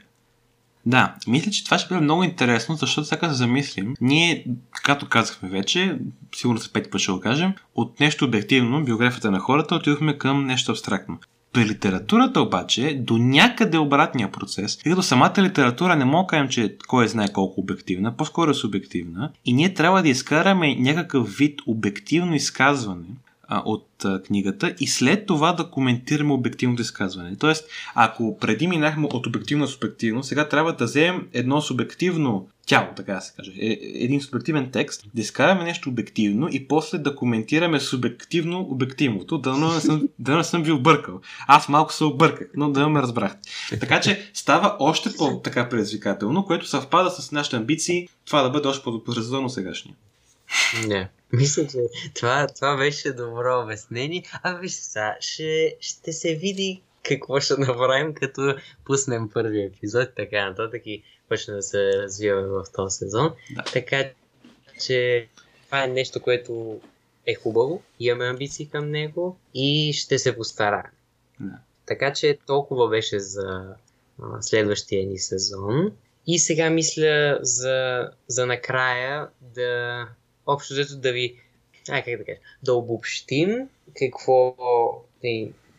да, 0.88 1.16
мисля, 1.28 1.52
че 1.52 1.66
това 1.66 1.78
ще 1.78 1.90
бъде 1.90 2.02
много 2.02 2.24
интересно, 2.24 2.76
защото 2.76 3.08
сега 3.08 3.30
се 3.30 3.36
замислим, 3.36 3.94
ние, 4.02 4.46
както 4.84 5.10
казахме 5.10 5.50
вече, 5.50 6.00
сигурно 6.36 6.60
за 6.60 6.70
пети 6.74 6.90
път 6.90 7.02
ще 7.02 7.12
го 7.12 7.20
кажем, 7.20 7.54
от 7.76 8.00
нещо 8.00 8.26
обективно, 8.26 8.84
биографията 8.84 9.32
на 9.32 9.40
хората, 9.40 9.76
отидохме 9.76 10.18
към 10.18 10.46
нещо 10.46 10.72
абстрактно. 10.72 11.20
При 11.54 11.66
литературата 11.66 12.42
обаче 12.42 12.98
до 13.02 13.18
някъде 13.18 13.78
обратния 13.78 14.32
процес, 14.32 14.78
тъй 14.78 14.90
като 14.92 15.04
самата 15.04 15.34
литература 15.38 15.96
не 15.96 16.06
мога 16.06 16.24
да 16.24 16.28
кажем, 16.28 16.50
че 16.50 16.76
кой 16.88 17.08
знае 17.08 17.34
колко 17.34 17.62
обективна, 17.62 18.18
по-скоро 18.18 18.52
е 18.52 18.54
субективна 18.54 19.32
и 19.46 19.54
ние 19.54 19.74
трябва 19.74 20.02
да 20.02 20.10
изкараме 20.10 20.76
някакъв 20.76 21.38
вид 21.38 21.60
обективно 21.66 22.36
изказване, 22.36 23.08
от 23.50 24.06
книгата 24.26 24.76
и 24.80 24.88
след 24.88 25.26
това 25.26 25.54
да 25.54 25.70
коментираме 25.70 26.34
обективното 26.34 26.82
изказване. 26.82 27.36
Тоест, 27.40 27.66
ако 27.96 28.38
преди 28.38 28.68
минахме 28.68 29.08
от 29.12 29.28
обективно 29.28 29.62
на 29.62 29.68
субективно, 29.68 30.24
сега 30.24 30.50
трябва 30.50 30.74
да 30.74 30.86
вземем 30.86 31.28
едно 31.34 31.62
субективно 31.62 32.48
тяло, 32.66 32.88
така 32.96 33.14
да 33.14 33.22
се 33.22 33.34
каже, 33.38 33.52
е, 33.60 33.80
един 33.82 34.22
субективен 34.22 34.72
текст, 34.72 35.06
да 35.16 35.22
изкараме 35.22 35.64
нещо 35.64 35.90
обективно 35.90 36.48
и 36.52 36.68
после 36.68 36.98
да 36.98 37.16
коментираме 37.16 37.80
субективно 37.80 38.60
обективното, 38.60 39.38
да 39.38 39.58
не 39.58 39.82
съм, 39.82 40.08
да 40.20 40.38
не 40.38 40.44
съм 40.44 40.64
ви 40.64 40.72
объркал. 40.72 41.22
Аз 41.48 41.70
малко 41.70 41.94
се 41.94 42.04
обърках, 42.04 42.48
но 42.56 42.72
да 42.72 42.90
ме 42.90 43.02
разбрахте. 43.02 43.50
Така 43.80 44.02
че 44.02 44.32
става 44.34 44.76
още 44.80 45.10
по-така 45.18 45.70
предизвикателно, 45.70 46.46
което 46.46 46.68
съвпада 46.68 47.10
с 47.10 47.32
нашите 47.32 47.56
амбиции 47.56 48.08
това 48.26 48.42
да 48.42 48.50
бъде 48.50 48.68
още 48.68 48.84
по-добре 48.84 49.50
сегашния. 49.50 49.96
Не. 50.88 51.10
Мисля, 51.34 51.68
че 51.68 51.78
това, 52.16 52.48
това 52.48 52.78
беше 52.78 53.12
добро 53.12 53.62
обяснение. 53.64 54.24
А 54.44 54.54
виж 54.56 54.72
сега, 54.72 55.18
ще, 55.20 55.76
ще 55.80 56.14
се 56.14 56.36
види 56.36 56.82
какво 57.04 57.40
ще 57.40 57.58
направим, 57.58 58.14
като 58.14 58.56
пуснем 58.86 59.30
първи 59.30 59.64
епизод, 59.64 60.10
така 60.16 60.50
нататък 60.50 60.82
и 60.86 61.04
почне 61.30 61.54
да 61.54 61.62
се 61.62 61.92
развиваме 61.98 62.48
в 62.48 62.66
този 62.74 62.98
сезон. 62.98 63.34
Да. 63.56 63.64
Така 63.74 64.10
че 64.86 65.28
това 65.66 65.84
е 65.84 65.88
нещо, 65.88 66.22
което 66.22 66.80
е 67.26 67.36
хубаво, 67.36 67.84
имаме 68.00 68.26
амбиции 68.26 68.70
към 68.70 68.92
него 68.92 69.38
и 69.54 69.94
ще 69.94 70.20
се 70.20 70.38
постараем. 70.38 70.92
Да. 71.40 71.58
Така 71.86 72.14
че 72.14 72.38
толкова 72.46 72.90
беше 72.90 73.20
за 73.20 73.76
а, 74.24 74.42
следващия 74.42 75.08
ни 75.08 75.18
сезон. 75.18 75.92
И 76.28 76.40
сега 76.40 76.70
мисля 76.70 77.40
за, 77.42 78.10
за 78.28 78.46
накрая 78.46 79.30
да 79.42 80.08
общо 80.48 80.74
взето 80.74 80.98
да 80.98 81.12
ви, 81.12 81.36
а, 81.90 82.04
как 82.04 82.18
да 82.18 82.26
кажа, 82.26 82.40
да 82.64 82.74
обобщим 82.74 83.70
какво, 84.00 84.56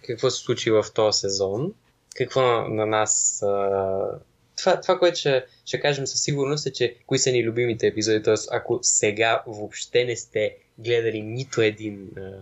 какво 0.07 0.31
се 0.31 0.43
случи 0.43 0.71
в 0.71 0.85
този 0.95 1.19
сезон, 1.19 1.75
какво 2.17 2.43
на, 2.43 2.69
на 2.69 2.87
нас 2.87 3.43
а, 3.43 4.21
това, 4.59 4.81
това, 4.81 4.99
което 4.99 5.19
ще, 5.19 5.45
ще 5.65 5.81
кажем 5.81 6.07
със 6.07 6.23
сигурност 6.23 6.67
е, 6.67 6.73
че 6.73 6.97
кои 7.07 7.19
са 7.19 7.33
ни 7.33 7.45
любимите 7.45 7.87
епизоди. 7.87 8.23
Т.е. 8.23 8.35
ако 8.51 8.79
сега 8.83 9.43
въобще 9.47 10.05
не 10.05 10.17
сте 10.17 10.57
гледали 10.79 11.23
нито 11.23 11.61
един, 11.61 12.11
а, 12.17 12.33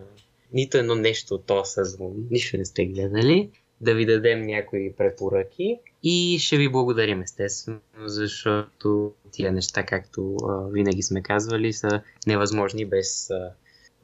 нито 0.52 0.78
едно 0.78 0.94
нещо 0.94 1.34
от 1.34 1.46
този 1.46 1.72
сезон, 1.72 2.12
нищо 2.30 2.56
не 2.56 2.64
сте 2.64 2.86
гледали, 2.86 3.50
да 3.80 3.94
ви 3.94 4.06
дадем 4.06 4.42
някои 4.42 4.92
препоръки 4.92 5.78
и 6.08 6.38
ще 6.38 6.56
ви 6.56 6.68
благодарим 6.68 7.22
естествено, 7.22 7.80
защото 8.04 9.12
тия 9.30 9.52
неща, 9.52 9.82
както 9.82 10.36
а, 10.36 10.68
винаги 10.68 11.02
сме 11.02 11.22
казвали, 11.22 11.72
са 11.72 12.02
невъзможни 12.26 12.84
без 12.84 13.30
а, 13.30 13.52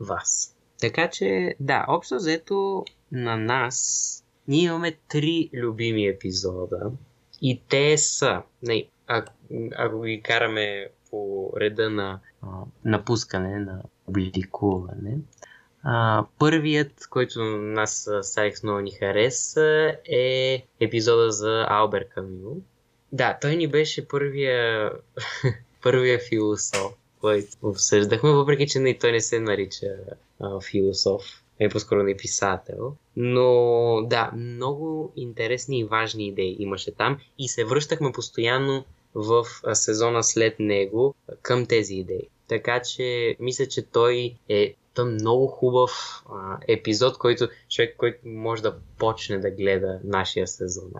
вас. 0.00 0.56
Така 0.80 1.10
че, 1.10 1.54
да, 1.60 1.84
общо 1.88 2.14
взето 2.14 2.84
на 3.12 3.36
нас 3.36 4.24
ние 4.48 4.64
имаме 4.64 4.96
три 5.08 5.50
любими 5.54 6.06
епизода 6.06 6.90
и 7.42 7.60
те 7.68 7.98
са, 7.98 8.42
не, 8.62 8.84
ако, 9.06 9.32
ако 9.76 10.02
ги 10.02 10.22
караме 10.22 10.88
по 11.10 11.52
реда 11.60 11.90
на 11.90 12.20
а, 12.42 12.46
напускане, 12.84 13.58
на 13.58 13.82
публикуване, 14.06 15.18
а, 15.82 16.24
първият, 16.38 17.06
който 17.10 17.40
нас 17.58 18.08
с 18.22 18.36
Алекс 18.36 18.62
много 18.62 18.80
ни 18.80 18.90
хареса 18.90 19.96
е 20.04 20.62
епизода 20.80 21.32
за 21.32 21.66
Албер 21.68 22.08
Камил. 22.08 22.56
Да, 23.12 23.38
той 23.40 23.56
ни 23.56 23.68
беше 23.68 24.08
първия, 24.08 24.92
първия 25.82 26.18
философ, 26.18 26.92
който 27.20 27.46
обсъждахме, 27.62 28.30
въпреки 28.30 28.66
че 28.66 28.78
не, 28.78 28.98
той 28.98 29.12
не 29.12 29.20
се 29.20 29.40
нарича 29.40 29.86
а, 30.40 30.60
философ, 30.60 31.42
е 31.58 31.68
по-скоро 31.68 32.02
не 32.02 32.16
писател. 32.16 32.96
Но 33.16 34.06
да, 34.06 34.30
много 34.36 35.12
интересни 35.16 35.78
и 35.78 35.84
важни 35.84 36.26
идеи 36.26 36.56
имаше 36.58 36.90
там 36.90 37.18
и 37.38 37.48
се 37.48 37.64
връщахме 37.64 38.12
постоянно 38.12 38.84
в 39.14 39.44
сезона 39.72 40.22
след 40.22 40.60
него 40.60 41.14
към 41.42 41.66
тези 41.66 41.94
идеи. 41.94 42.28
Така 42.48 42.82
че 42.82 43.36
мисля, 43.40 43.66
че 43.66 43.82
той 43.82 44.34
е 44.48 44.74
Та 44.94 45.04
много 45.04 45.46
хубав 45.46 45.90
а, 46.32 46.58
епизод, 46.68 47.18
който 47.18 47.48
човек, 47.70 47.94
който 47.96 48.18
може 48.24 48.62
да 48.62 48.76
почне 48.98 49.38
да 49.38 49.50
гледа 49.50 50.00
нашия 50.04 50.46
сезон. 50.46 50.90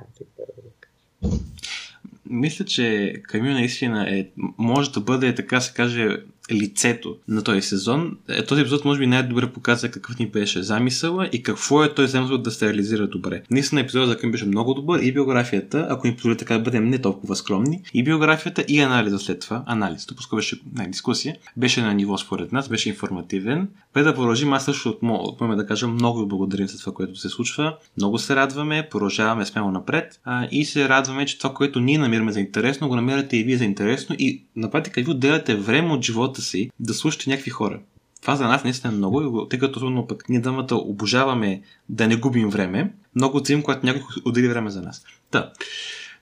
Мисля, 2.26 2.64
че 2.64 3.12
Камил 3.22 3.52
наистина 3.52 4.18
е, 4.18 4.28
може 4.58 4.92
да 4.92 5.00
бъде, 5.00 5.34
така 5.34 5.60
се 5.60 5.74
каже, 5.74 6.22
лицето 6.52 7.16
на 7.28 7.42
този 7.42 7.62
сезон. 7.62 8.16
Е, 8.28 8.44
този 8.44 8.60
епизод 8.60 8.84
може 8.84 9.00
би 9.00 9.06
най-добре 9.06 9.52
показва 9.52 9.88
какъв 9.88 10.18
ни 10.18 10.26
беше 10.26 10.62
замисъла 10.62 11.28
и 11.32 11.42
какво 11.42 11.84
е 11.84 11.94
той 11.94 12.06
замисъл 12.06 12.38
да 12.38 12.50
се 12.50 12.66
реализира 12.66 13.06
добре. 13.06 13.42
Наистина 13.50 13.80
епизодът 13.80 14.08
за 14.08 14.18
към 14.18 14.30
беше 14.30 14.46
много 14.46 14.74
добър 14.74 15.00
и 15.00 15.12
биографията, 15.12 15.86
ако 15.90 16.06
ни 16.06 16.14
позволи 16.14 16.36
така 16.36 16.54
да 16.54 16.60
бъдем 16.60 16.88
не 16.88 16.98
толкова 16.98 17.36
скромни, 17.36 17.80
и 17.94 18.04
биографията 18.04 18.64
и 18.68 18.80
анализа 18.80 19.18
след 19.18 19.40
това, 19.40 19.62
анализ, 19.66 20.06
по 20.30 20.36
беше 20.36 20.60
не, 20.78 20.86
дискусия, 20.86 21.36
беше 21.56 21.82
на 21.82 21.94
ниво 21.94 22.18
според 22.18 22.52
нас, 22.52 22.68
беше 22.68 22.88
информативен. 22.88 23.68
Бе 23.94 24.02
да 24.02 24.14
продължим, 24.14 24.52
аз 24.52 24.64
също 24.64 24.98
от 25.02 25.56
да 25.56 25.66
кажа 25.66 25.88
много 25.88 26.26
благодарим 26.26 26.68
за 26.68 26.78
това, 26.78 26.92
което 26.92 27.16
се 27.16 27.28
случва. 27.28 27.76
Много 27.96 28.18
се 28.18 28.36
радваме, 28.36 28.88
продължаваме 28.90 29.46
смело 29.46 29.70
напред 29.70 30.20
а, 30.24 30.48
и 30.50 30.64
се 30.64 30.88
радваме, 30.88 31.26
че 31.26 31.38
това, 31.38 31.54
което 31.54 31.80
ние 31.80 31.98
намираме 31.98 32.32
за 32.32 32.40
интересно, 32.40 32.88
го 32.88 32.96
намирате 32.96 33.36
и 33.36 33.44
вие 33.44 33.56
за 33.56 33.64
интересно 33.64 34.16
и 34.18 34.42
на 34.56 34.70
практика 34.70 35.02
ви 35.02 35.10
отделяте 35.10 35.54
време 35.54 35.92
от 35.92 36.04
живота 36.04 36.41
си 36.42 36.70
да 36.80 36.94
слушате 36.94 37.30
някакви 37.30 37.50
хора. 37.50 37.80
Това 38.22 38.36
за 38.36 38.44
нас 38.44 38.64
наистина 38.64 38.92
е 38.92 38.96
много, 38.96 39.46
тъй 39.48 39.58
като 39.58 39.80
трудно 39.80 40.06
пък 40.06 40.28
ние 40.28 40.40
двамата 40.40 40.74
обожаваме 40.74 41.62
да 41.88 42.08
не 42.08 42.16
губим 42.16 42.48
време. 42.48 42.92
Много 43.16 43.40
ценим, 43.40 43.62
когато 43.62 43.86
някой 43.86 44.02
отдели 44.24 44.48
време 44.48 44.70
за 44.70 44.82
нас. 44.82 45.04
Та, 45.30 45.52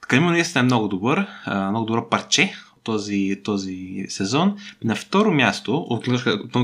така 0.00 0.16
има 0.16 0.30
наистина 0.30 0.64
много 0.64 0.88
добър, 0.88 1.26
много 1.70 1.86
добро 1.86 2.08
парче 2.08 2.54
този, 2.82 3.40
този 3.44 4.06
сезон. 4.08 4.56
На 4.84 4.94
второ 4.94 5.32
място, 5.32 5.76
от 5.76 6.08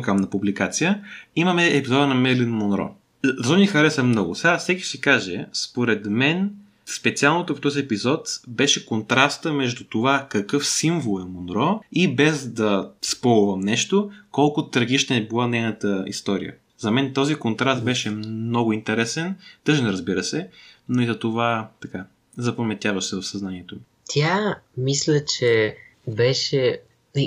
към 0.03 0.17
на 0.17 0.31
публикация, 0.31 1.03
имаме 1.37 1.77
епизода 1.77 2.07
на 2.07 2.15
Мелин 2.15 2.51
Монро. 2.51 2.95
Защо 3.25 3.73
хареса 3.73 4.03
много? 4.03 4.35
Сега 4.35 4.59
всеки 4.59 4.83
ще 4.83 5.01
каже, 5.01 5.47
според 5.53 6.07
мен, 6.07 6.51
Специалното 6.89 7.55
в 7.55 7.61
този 7.61 7.81
епизод 7.81 8.29
беше 8.49 8.87
контраста 8.87 9.53
между 9.53 9.85
това 9.85 10.27
какъв 10.31 10.67
символ 10.69 11.21
е 11.21 11.25
Монро 11.25 11.81
и 11.93 12.15
без 12.15 12.49
да 12.49 12.91
сполвам 13.03 13.61
нещо, 13.61 14.11
колко 14.31 14.71
трагична 14.71 15.17
е 15.17 15.27
била 15.27 15.47
нейната 15.47 16.05
история. 16.07 16.55
За 16.79 16.91
мен 16.91 17.13
този 17.13 17.35
контраст 17.35 17.85
беше 17.85 18.11
много 18.11 18.73
интересен, 18.73 19.37
тъжен 19.65 19.87
разбира 19.87 20.25
се, 20.25 20.49
но 20.89 21.03
и 21.03 21.07
за 21.07 21.19
това 21.19 21.71
така, 21.83 22.07
запаметяваше 22.37 23.17
в 23.17 23.23
съзнанието 23.23 23.75
ми. 23.75 23.81
Тя, 24.09 24.59
мисля, 24.77 25.25
че 25.25 25.77
беше 26.09 26.81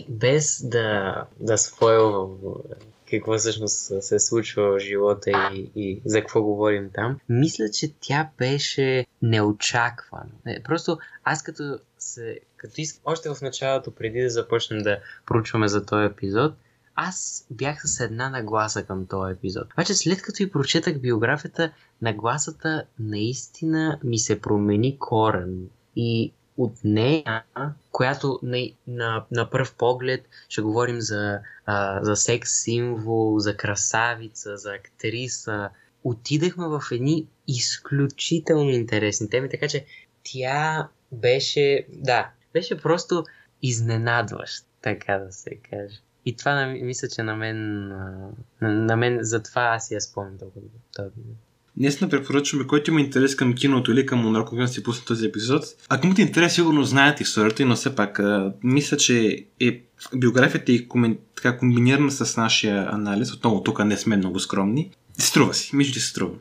без 0.10 0.62
да, 0.64 1.16
да 1.40 1.58
спойлвам 1.58 2.30
какво 3.18 3.38
всъщност 3.38 4.04
се 4.04 4.20
случва 4.20 4.72
в 4.72 4.80
живота 4.80 5.32
и, 5.54 5.72
и 5.76 6.02
за 6.06 6.20
какво 6.20 6.44
говорим 6.44 6.90
там. 6.94 7.20
Мисля, 7.30 7.70
че 7.70 7.94
тя 8.00 8.30
беше 8.38 9.06
неочаквана. 9.22 10.32
Не, 10.46 10.64
просто 10.64 10.98
аз 11.24 11.44
като 11.44 11.80
се, 11.98 12.40
като 12.58 12.74
иск, 12.78 13.02
още 13.06 13.30
в 13.30 13.42
началото, 13.42 13.92
преди 13.92 14.22
да 14.22 14.30
започнем 14.30 14.82
да 14.82 15.00
проучваме 15.26 15.68
за 15.68 15.86
този 15.86 16.06
епизод, 16.06 16.54
аз 16.96 17.48
бях 17.52 17.82
с 17.88 18.00
една 18.00 18.30
нагласа 18.30 18.84
към 18.84 19.06
този 19.06 19.34
епизод. 19.34 19.74
Обаче 19.74 19.94
след 19.94 20.22
като 20.22 20.44
и 20.44 20.52
прочетах 20.52 21.00
биографията, 21.00 21.72
нагласата 22.02 22.84
наистина 23.00 24.00
ми 24.04 24.20
се 24.20 24.42
промени 24.42 25.00
корен. 25.00 25.70
И 25.96 26.34
от 26.60 26.74
нея, 26.84 27.44
която 27.92 28.40
на, 28.44 28.70
на, 28.88 29.26
на 29.32 29.50
пръв 29.50 29.76
поглед 29.76 30.30
ще 30.50 30.62
говорим 30.62 31.02
за, 31.02 31.40
а, 31.66 32.04
за 32.04 32.16
секс 32.16 32.52
символ, 32.52 33.40
за 33.40 33.58
красавица, 33.58 34.58
за 34.58 34.74
актриса. 34.74 35.70
Отидахме 36.04 36.68
в 36.68 36.82
едни 36.92 37.28
изключително 37.48 38.70
интересни 38.70 39.30
теми, 39.30 39.50
така 39.50 39.68
че 39.68 39.86
тя 40.24 40.88
беше, 41.12 41.86
да, 41.90 42.32
беше 42.54 42.82
просто 42.82 43.24
изненадващ, 43.62 44.66
така 44.82 45.18
да 45.18 45.32
се 45.32 45.56
каже. 45.56 46.00
И 46.26 46.36
това 46.36 46.66
мисля, 46.66 47.08
че 47.08 47.24
на 47.24 47.36
мен, 47.36 47.88
на, 47.88 48.32
на 48.62 48.96
мен 48.96 49.18
затова 49.22 49.62
аз 49.62 49.92
я 49.92 50.02
спомням 50.02 50.38
толкова. 50.38 50.62
Това 50.94 51.10
Наистина 51.78 52.10
препоръчваме, 52.10 52.68
който 52.68 52.92
има 52.92 53.02
интерес 53.02 53.36
към 53.36 53.56
киното 53.56 53.92
или 53.92 54.06
към 54.06 54.20
Монар, 54.20 54.46
когато 54.46 54.72
си 54.72 54.84
пусне 54.84 55.06
този 55.06 55.26
епизод. 55.26 55.64
Ако 55.90 56.06
имате 56.06 56.22
интерес, 56.22 56.54
сигурно 56.54 56.84
знаете 56.84 57.24
историята, 57.24 57.66
но 57.66 57.76
все 57.76 57.96
пак 57.96 58.20
а, 58.20 58.54
мисля, 58.64 58.98
че 58.98 59.46
е, 59.60 59.82
биографията 60.16 60.72
е 60.72 60.88
комен, 60.88 61.18
така, 61.36 61.58
комбинирана 61.58 62.12
с 62.12 62.38
нашия 62.38 62.90
анализ. 62.92 63.34
Отново 63.34 63.64
тук 63.64 63.86
не 63.86 63.98
сме 63.98 64.18
много 64.18 64.40
скромни. 64.40 64.92
Струва 65.18 65.54
си, 65.54 65.76
мисля, 65.76 65.94
че 65.94 66.00
се 66.00 66.08
струва. 66.08 66.34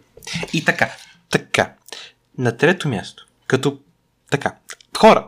И 0.53 0.65
така, 0.65 0.91
така. 1.31 1.73
На 2.39 2.57
трето 2.57 2.89
място, 2.89 3.27
като 3.47 3.79
така, 4.31 4.55
хора, 4.99 5.27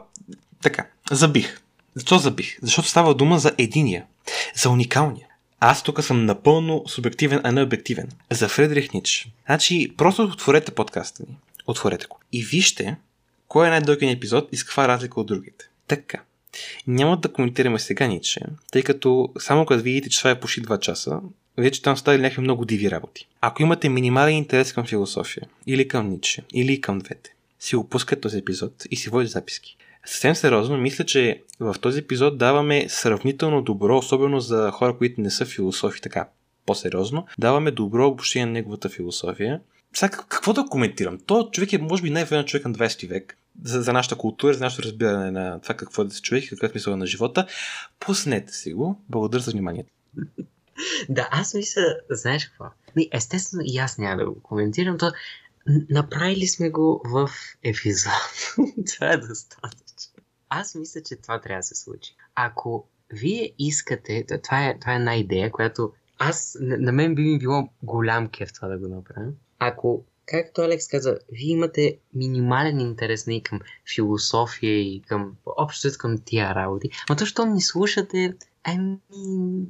така, 0.62 0.86
забих. 1.10 1.60
Защо 1.94 2.18
забих? 2.18 2.58
Защото 2.62 2.88
става 2.88 3.14
дума 3.14 3.38
за 3.38 3.52
единия, 3.58 4.04
за 4.54 4.70
уникалния. 4.70 5.26
Аз 5.60 5.82
тук 5.82 6.02
съм 6.02 6.24
напълно 6.24 6.84
субективен, 6.86 7.40
а 7.44 7.52
не 7.52 7.62
обективен. 7.62 8.08
За 8.30 8.48
Фредрих 8.48 8.92
Нич. 8.92 9.28
Значи, 9.46 9.94
просто 9.96 10.22
отворете 10.22 10.72
подкаста 10.72 11.22
ни. 11.28 11.36
Отворете 11.66 12.06
го. 12.06 12.18
И 12.32 12.44
вижте 12.44 12.96
кой 13.48 13.66
е 13.66 13.70
най-дългият 13.70 14.16
епизод 14.16 14.48
и 14.52 14.56
с 14.56 14.64
каква 14.64 14.88
разлика 14.88 15.20
от 15.20 15.26
другите. 15.26 15.64
Така. 15.86 16.22
Няма 16.86 17.16
да 17.16 17.32
коментираме 17.32 17.78
сега 17.78 18.06
Ниче, 18.06 18.40
тъй 18.72 18.82
като 18.82 19.32
само 19.38 19.66
като 19.66 19.82
видите, 19.82 20.08
че 20.08 20.18
това 20.18 20.30
е 20.30 20.40
почти 20.40 20.62
2 20.62 20.80
часа, 20.80 21.20
вече 21.58 21.82
там 21.82 21.96
стали 21.96 22.22
някакви 22.22 22.42
много 22.42 22.64
диви 22.64 22.90
работи. 22.90 23.28
Ако 23.40 23.62
имате 23.62 23.88
минимален 23.88 24.36
интерес 24.36 24.72
към 24.72 24.86
философия, 24.86 25.42
или 25.66 25.88
към 25.88 26.08
Ниче, 26.08 26.42
или 26.54 26.80
към 26.80 26.98
двете, 26.98 27.34
си 27.60 27.76
опускате 27.76 28.20
този 28.20 28.38
епизод 28.38 28.72
и 28.90 28.96
си 28.96 29.10
водите 29.10 29.32
записки. 29.32 29.76
Съвсем 30.04 30.34
сериозно, 30.34 30.78
мисля, 30.78 31.04
че 31.04 31.42
в 31.60 31.76
този 31.80 31.98
епизод 31.98 32.38
даваме 32.38 32.88
сравнително 32.88 33.62
добро, 33.62 33.98
особено 33.98 34.40
за 34.40 34.70
хора, 34.70 34.96
които 34.98 35.20
не 35.20 35.30
са 35.30 35.46
философи, 35.46 36.00
така 36.00 36.28
по-сериозно, 36.66 37.26
даваме 37.38 37.70
добро 37.70 38.06
обобщение 38.06 38.46
на 38.46 38.52
неговата 38.52 38.88
философия. 38.88 39.60
Сега 39.94 40.10
какво 40.10 40.52
да 40.52 40.66
коментирам? 40.70 41.18
То 41.26 41.48
човек 41.52 41.72
е, 41.72 41.78
може 41.78 42.02
би, 42.02 42.10
най-верен 42.10 42.44
човек 42.44 42.66
на 42.66 42.72
20 42.72 43.08
век 43.08 43.36
за, 43.64 43.82
за 43.82 43.92
нашата 43.92 44.16
култура, 44.16 44.54
за 44.54 44.64
нашето 44.64 44.82
разбиране 44.82 45.30
на 45.30 45.60
това 45.60 45.74
какво 45.74 46.02
е 46.02 46.04
да 46.04 46.14
се 46.14 46.22
човек 46.22 46.44
и 46.44 46.48
какъв 46.48 46.70
е 46.70 46.72
смисъл 46.72 46.96
на 46.96 47.06
живота. 47.06 47.46
Пуснете 48.00 48.52
си 48.52 48.72
го. 48.72 49.00
Благодаря 49.08 49.42
за 49.42 49.50
вниманието. 49.50 49.90
Да, 51.08 51.28
аз 51.30 51.54
мисля, 51.54 51.82
знаеш 52.10 52.48
какво? 52.48 52.64
Естествено 53.12 53.62
и 53.66 53.78
аз 53.78 53.98
няма 53.98 54.16
да 54.16 54.30
го 54.30 54.42
коментирам. 54.42 54.98
То 54.98 55.12
Направили 55.90 56.46
сме 56.46 56.70
го 56.70 57.02
в 57.04 57.30
епизод. 57.62 58.12
това 58.94 59.12
е 59.12 59.16
достатъчно. 59.16 59.89
Аз 60.50 60.74
мисля, 60.74 61.00
че 61.02 61.16
това 61.16 61.40
трябва 61.40 61.58
да 61.58 61.62
се 61.62 61.74
случи. 61.74 62.14
Ако 62.34 62.86
вие 63.12 63.52
искате, 63.58 64.24
това 64.42 64.66
е, 64.66 64.78
това 64.78 64.92
е 64.92 64.96
една 64.96 65.16
идея, 65.16 65.52
която 65.52 65.92
аз, 66.18 66.58
на, 66.60 66.78
на 66.78 66.92
мен 66.92 67.14
би 67.14 67.22
ми 67.22 67.38
било 67.38 67.68
голям 67.82 68.28
кеф 68.28 68.52
това 68.52 68.68
да 68.68 68.78
го 68.78 68.88
направя. 68.88 69.32
Ако, 69.58 70.04
както 70.26 70.62
Алекс 70.62 70.88
каза, 70.88 71.18
вие 71.32 71.48
имате 71.48 71.98
минимален 72.14 72.80
интерес 72.80 73.26
не, 73.26 73.42
към 73.42 73.60
философия 73.94 74.80
и 74.80 75.02
към 75.02 75.36
общо 75.46 75.88
към 75.98 76.18
тия 76.24 76.54
работи, 76.54 76.90
но 77.08 77.16
то, 77.16 77.26
що 77.26 77.46
ни 77.46 77.60
слушате, 77.60 78.34
ами... 78.64 78.98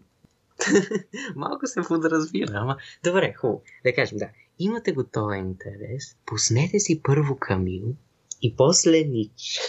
Малко 1.36 1.66
се 1.66 1.80
подразбира, 1.88 2.52
ама... 2.54 2.76
Добре, 3.04 3.34
хубаво. 3.36 3.62
Да 3.84 3.94
кажем, 3.94 4.18
да 4.18 4.28
имате 4.58 4.92
го 4.92 5.04
този 5.04 5.38
интерес, 5.38 6.16
пуснете 6.26 6.80
си 6.80 7.00
първо 7.02 7.36
Камил 7.40 7.94
и 8.42 8.56
после 8.56 9.04
Нич. 9.04 9.60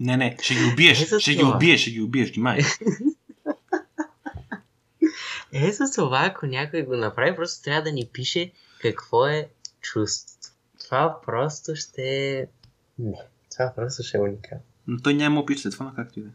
Не, 0.00 0.16
не, 0.16 0.36
ще 0.40 0.54
ги 0.54 0.60
убиеш, 0.72 1.02
е 1.02 1.20
ще 1.20 1.36
това. 1.36 1.50
ги 1.50 1.56
убиеш, 1.56 1.80
ще 1.80 1.90
ги 1.90 2.00
убиеш, 2.00 2.32
внимай. 2.32 2.58
е 5.52 5.72
за 5.72 5.84
това, 5.94 6.24
ако 6.24 6.46
някой 6.46 6.82
го 6.82 6.96
направи, 6.96 7.36
просто 7.36 7.64
трябва 7.64 7.82
да 7.82 7.92
ни 7.92 8.08
пише 8.12 8.52
какво 8.80 9.26
е 9.26 9.48
чувство. 9.80 10.36
Това 10.84 11.20
просто 11.26 11.76
ще... 11.76 12.48
Не, 12.98 13.18
това 13.50 13.72
просто 13.76 14.02
ще 14.02 14.16
е 14.16 14.20
уникално. 14.20 14.64
Но 14.86 15.02
той 15.02 15.14
няма 15.14 15.40
опит 15.40 15.62
това, 15.62 15.86
на 15.86 15.94
както 15.94 16.20
и 16.20 16.22
да 16.22 16.28
е. 16.28 16.32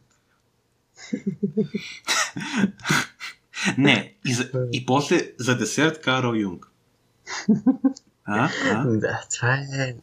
Не, 3.78 4.16
и, 4.26 4.34
за, 4.34 4.52
и 4.72 4.86
после 4.86 5.32
за 5.40 5.58
десерт 5.58 6.02
Карл 6.02 6.36
Юнг. 6.36 6.68
А? 8.32 8.50
а? 8.66 8.86
Да, 8.86 9.24
това 9.36 9.54
е... 9.54 9.96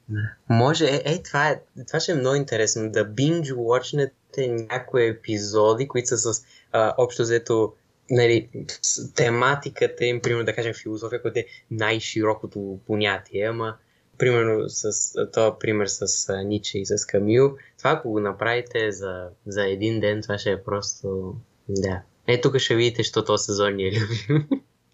Може, 0.48 0.84
е, 0.84 1.02
е, 1.04 1.22
това, 1.22 1.48
е, 1.48 1.60
това 1.86 2.00
ще 2.00 2.12
е 2.12 2.14
много 2.14 2.36
интересно, 2.36 2.90
да 2.90 3.04
binge 3.04 3.54
watchnете 3.54 4.66
някои 4.70 5.06
епизоди, 5.06 5.88
които 5.88 6.08
са 6.08 6.18
с 6.18 6.44
а, 6.72 6.94
общо 6.98 7.22
взето 7.22 7.74
нали, 8.10 8.48
с 8.82 9.12
тематиката 9.14 10.04
им, 10.04 10.20
примерно 10.20 10.44
да 10.44 10.54
кажем 10.54 10.74
философия, 10.74 11.22
която 11.22 11.38
е 11.38 11.46
най-широкото 11.70 12.78
понятие, 12.86 13.44
ама 13.44 13.76
примерно 14.18 14.68
с 14.68 15.12
този 15.32 15.52
пример 15.60 15.86
с 15.86 16.34
Ниче 16.44 16.78
и 16.78 16.86
с 16.86 17.06
Камил, 17.06 17.56
това 17.78 17.90
ако 17.90 18.10
го 18.10 18.20
направите 18.20 18.92
за, 18.92 19.28
за 19.46 19.66
един 19.66 20.00
ден, 20.00 20.22
това 20.22 20.38
ще 20.38 20.50
е 20.50 20.62
просто... 20.62 21.34
Да. 21.68 22.02
Е, 22.26 22.40
тук 22.40 22.58
ще 22.58 22.74
видите, 22.74 23.02
що 23.02 23.24
този 23.24 23.44
сезон 23.44 23.74
ни 23.74 23.88
е 23.88 23.92
любим. 23.92 24.48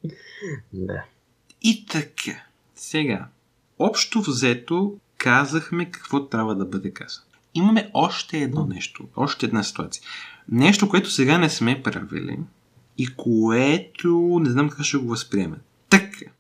да. 0.73 1.05
И 1.63 1.87
така, 1.87 2.45
сега, 2.85 3.27
общо 3.79 4.21
взето 4.21 4.95
казахме 5.19 5.91
какво 5.91 6.27
трябва 6.27 6.57
да 6.57 6.65
бъде 6.65 6.91
казано. 6.91 7.27
Имаме 7.55 7.91
още 7.95 8.39
едно 8.39 8.67
нещо, 8.67 9.09
още 9.17 9.47
една 9.47 9.63
ситуация. 9.63 10.03
Нещо, 10.49 10.89
което 10.89 11.11
сега 11.11 11.39
не 11.39 11.51
сме 11.51 11.83
правили 11.83 12.39
и 12.99 13.07
което 13.17 14.41
не 14.43 14.51
знам 14.51 14.69
как 14.69 14.83
ще 14.83 14.97
го 14.97 15.09
възприеме. 15.09 15.57
Така, 15.91 16.31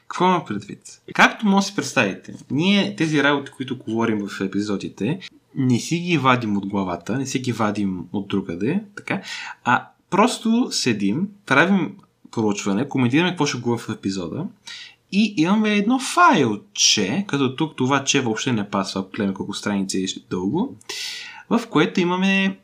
какво 0.00 0.24
има 0.24 0.44
предвид? 0.44 1.02
Както 1.14 1.46
може 1.46 1.64
да 1.64 1.68
си 1.68 1.76
представите, 1.76 2.34
ние 2.50 2.96
тези 2.96 3.22
работи, 3.22 3.50
които 3.56 3.78
говорим 3.78 4.28
в 4.28 4.40
епизодите, 4.40 5.20
не 5.54 5.78
си 5.78 5.98
ги 5.98 6.18
вадим 6.18 6.56
от 6.56 6.66
главата, 6.66 7.18
не 7.18 7.26
си 7.26 7.38
ги 7.38 7.52
вадим 7.52 8.04
от 8.12 8.28
другаде, 8.28 8.84
така, 8.96 9.22
а 9.64 9.88
просто 10.10 10.68
седим, 10.70 11.28
правим 11.46 11.96
проучване, 12.30 12.88
коментираме 12.88 13.30
какво 13.30 13.46
ще 13.46 13.58
говорим 13.58 13.84
в 13.84 13.88
епизода 13.88 14.46
и 15.12 15.34
имаме 15.36 15.74
едно 15.74 15.98
файлче, 15.98 17.24
като 17.28 17.56
тук 17.56 17.76
това 17.76 18.04
че 18.04 18.20
въобще 18.20 18.52
не 18.52 18.70
пасва, 18.70 19.04
гледаме 19.14 19.34
колко 19.34 19.54
страници 19.54 19.98
е 19.98 20.20
дълго, 20.30 20.76
в 21.50 21.60
което 21.70 22.00
имаме 22.00 22.58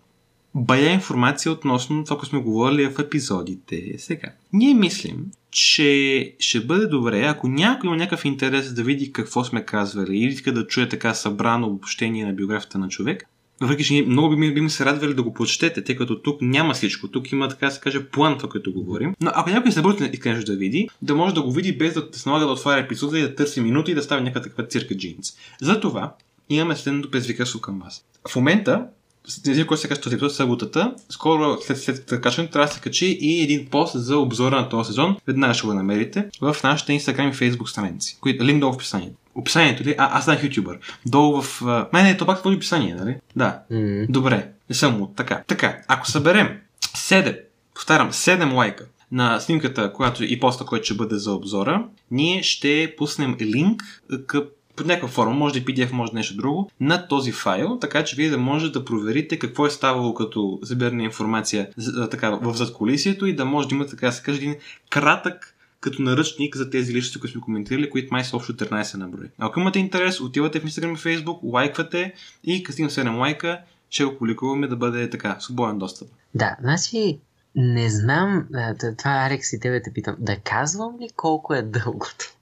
бая 0.54 0.92
информация 0.92 1.52
относно 1.52 2.04
това, 2.04 2.16
което 2.16 2.30
сме 2.30 2.38
говорили 2.38 2.88
в 2.88 2.98
епизодите. 2.98 3.94
Сега, 3.98 4.32
ние 4.52 4.74
мислим, 4.74 5.26
че 5.50 6.34
ще 6.38 6.60
бъде 6.60 6.86
добре, 6.86 7.24
ако 7.24 7.48
някой 7.48 7.88
има 7.88 7.96
някакъв 7.96 8.24
интерес 8.24 8.74
да 8.74 8.82
види 8.82 9.12
какво 9.12 9.44
сме 9.44 9.64
казвали 9.64 10.18
или 10.18 10.32
иска 10.32 10.52
да 10.52 10.66
чуе 10.66 10.88
така 10.88 11.14
събрано 11.14 11.66
обобщение 11.66 12.26
на 12.26 12.32
биографията 12.32 12.78
на 12.78 12.88
човек, 12.88 13.28
въпреки, 13.60 13.84
че 13.84 14.04
много 14.06 14.36
би, 14.36 14.54
би 14.54 14.60
ми 14.60 14.70
се 14.70 14.84
радвали 14.84 15.14
да 15.14 15.22
го 15.22 15.34
прочетете, 15.34 15.84
тъй 15.84 15.96
като 15.96 16.22
тук 16.22 16.42
няма 16.42 16.74
всичко. 16.74 17.08
Тук 17.08 17.32
има, 17.32 17.48
така 17.48 17.66
да 17.66 17.72
се 17.72 17.80
каже, 17.80 18.04
план, 18.04 18.36
това, 18.36 18.48
което 18.48 18.72
говорим. 18.72 19.14
Но 19.20 19.30
ако 19.34 19.50
някой 19.50 19.72
се 19.72 19.82
бъде 19.82 20.10
и 20.14 20.44
да 20.44 20.56
види, 20.56 20.88
да 21.02 21.14
може 21.14 21.34
да 21.34 21.42
го 21.42 21.52
види 21.52 21.78
без 21.78 21.94
да 21.94 22.08
се 22.12 22.28
налага 22.28 22.46
да 22.46 22.52
отваря 22.52 22.80
епизода 22.80 23.18
и 23.18 23.22
да 23.22 23.34
търси 23.34 23.60
минути 23.60 23.90
и 23.90 23.94
да 23.94 24.02
става 24.02 24.20
някаква 24.20 24.42
такава 24.42 24.68
цирка 24.68 24.96
джинс. 24.96 25.32
Затова 25.60 26.14
имаме 26.48 26.76
следното 26.76 27.10
предизвикателство 27.10 27.60
към 27.60 27.78
вас. 27.78 28.04
В 28.28 28.36
момента 28.36 28.86
тези, 29.44 29.66
които 29.66 29.80
се 29.80 29.88
качат 29.88 30.04
този 30.04 30.16
епизод 30.16 30.34
съботата, 30.34 30.94
скоро 31.08 31.58
след, 31.62 31.78
след 31.78 32.20
качването 32.20 32.52
трябва 32.52 32.66
да 32.66 32.72
се 32.74 32.80
качи 32.80 33.18
и 33.20 33.42
един 33.42 33.66
пост 33.66 33.92
за 34.04 34.18
обзора 34.18 34.56
на 34.56 34.68
този 34.68 34.86
сезон. 34.86 35.16
Веднага 35.26 35.54
ще 35.54 35.66
го 35.66 35.74
намерите 35.74 36.26
в 36.40 36.56
нашите 36.64 36.92
Instagram 36.92 37.30
и 37.30 37.34
Facebook 37.34 37.66
страници. 37.66 38.18
Линк 38.26 38.60
долу 38.60 38.72
в 38.72 38.74
описанието. 38.74 39.16
Описанието 39.38 39.84
ли? 39.84 39.94
А, 39.98 40.18
аз 40.18 40.24
съм 40.24 40.36
ютубър. 40.42 40.78
Долу 41.06 41.42
в... 41.42 41.62
Не, 41.92 42.02
не, 42.02 42.16
то 42.16 42.26
пак 42.26 42.38
в 42.38 42.46
описание, 42.46 42.94
нали? 42.94 43.16
Да. 43.36 43.62
Mm-hmm. 43.72 44.10
Добре. 44.10 44.48
Не 44.68 44.74
съм 44.74 45.02
от 45.02 45.16
така. 45.16 45.42
Така, 45.46 45.78
ако 45.88 46.10
съберем 46.10 46.58
7, 46.80 47.40
повтарям, 47.74 48.12
7 48.12 48.54
лайка 48.54 48.86
на 49.12 49.40
снимката, 49.40 49.92
която 49.92 50.24
и 50.24 50.40
поста, 50.40 50.64
който 50.64 50.84
ще 50.84 50.94
бъде 50.94 51.16
за 51.16 51.32
обзора, 51.32 51.84
ние 52.10 52.42
ще 52.42 52.94
пуснем 52.98 53.36
линк 53.40 53.82
към 54.26 54.44
под 54.78 54.86
някаква 54.86 55.08
форма, 55.08 55.34
може 55.34 55.54
да 55.54 55.60
е 55.60 55.62
PDF, 55.62 55.92
може 55.92 56.12
да 56.12 56.16
е 56.16 56.20
нещо 56.20 56.36
друго, 56.36 56.70
на 56.80 57.08
този 57.08 57.32
файл, 57.32 57.78
така 57.80 58.04
че 58.04 58.16
вие 58.16 58.30
да 58.30 58.38
можете 58.38 58.78
да 58.78 58.84
проверите 58.84 59.38
какво 59.38 59.66
е 59.66 59.70
ставало 59.70 60.14
като 60.14 60.58
събиране 60.64 61.04
информация 61.04 61.68
така, 62.10 62.30
в 62.30 62.54
задколисието 62.54 63.26
и 63.26 63.36
да 63.36 63.44
може 63.44 63.68
да 63.68 63.74
имате, 63.74 63.90
така 63.90 64.06
да 64.06 64.12
се 64.12 64.22
каже, 64.22 64.38
един 64.38 64.56
кратък 64.90 65.54
като 65.80 66.02
наръчник 66.02 66.56
за 66.56 66.70
тези 66.70 66.94
личности, 66.94 67.20
които 67.20 67.32
сме 67.32 67.40
коментирали, 67.40 67.90
които 67.90 68.08
май 68.10 68.24
са 68.24 68.36
общо 68.36 68.52
13 68.52 68.96
на 68.96 69.08
брой. 69.08 69.30
Ако 69.38 69.60
имате 69.60 69.78
интерес, 69.78 70.20
отивате 70.20 70.60
в 70.60 70.64
Instagram 70.64 70.92
и 70.92 70.96
Facebook, 70.96 71.38
лайквате 71.42 72.14
и 72.44 72.62
като 72.62 72.72
стигнем 72.72 72.90
7 72.90 73.18
лайка, 73.18 73.60
ще 73.90 74.04
го 74.04 74.18
публикуваме 74.18 74.66
да 74.66 74.76
бъде 74.76 75.10
така, 75.10 75.36
свободен 75.40 75.78
достъп. 75.78 76.08
Да, 76.34 76.56
значи 76.60 77.20
не 77.54 77.90
знам, 77.90 78.48
това 78.98 79.10
Арекс 79.10 79.52
и 79.52 79.60
тебе 79.60 79.82
те 79.82 79.92
питам, 79.92 80.16
да 80.18 80.36
казвам 80.36 80.98
ли 81.00 81.08
колко 81.16 81.54
е 81.54 81.62
дългото? 81.62 82.34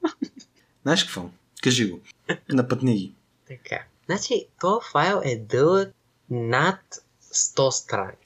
Знаеш 0.82 1.04
какво? 1.04 1.30
Кажи 1.62 1.90
го. 1.90 2.00
Напътни 2.48 2.96
ги. 2.96 3.12
Така. 3.48 3.82
Значи, 4.06 4.46
този 4.60 4.86
файл 4.92 5.20
е 5.24 5.36
дълъг 5.36 5.94
над 6.30 6.80
100 7.34 7.70
страници. 7.70 8.25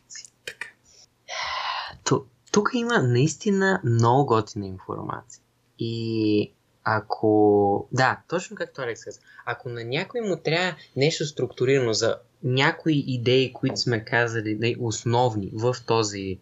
Тук 2.50 2.70
има 2.74 3.02
наистина 3.02 3.80
много 3.84 4.26
готина 4.26 4.66
информация. 4.66 5.42
И 5.78 6.52
ако... 6.84 7.88
Да, 7.92 8.20
точно 8.28 8.56
както 8.56 8.82
Алекс 8.82 9.04
каза. 9.04 9.20
Ако 9.44 9.68
на 9.68 9.84
някой 9.84 10.20
му 10.20 10.36
трябва 10.36 10.76
нещо 10.96 11.26
структурирано 11.26 11.92
за 11.92 12.16
някои 12.42 13.04
идеи, 13.06 13.52
които 13.52 13.76
сме 13.76 14.04
казали 14.04 14.76
основни 14.80 15.50
в 15.54 15.76
този 15.86 16.38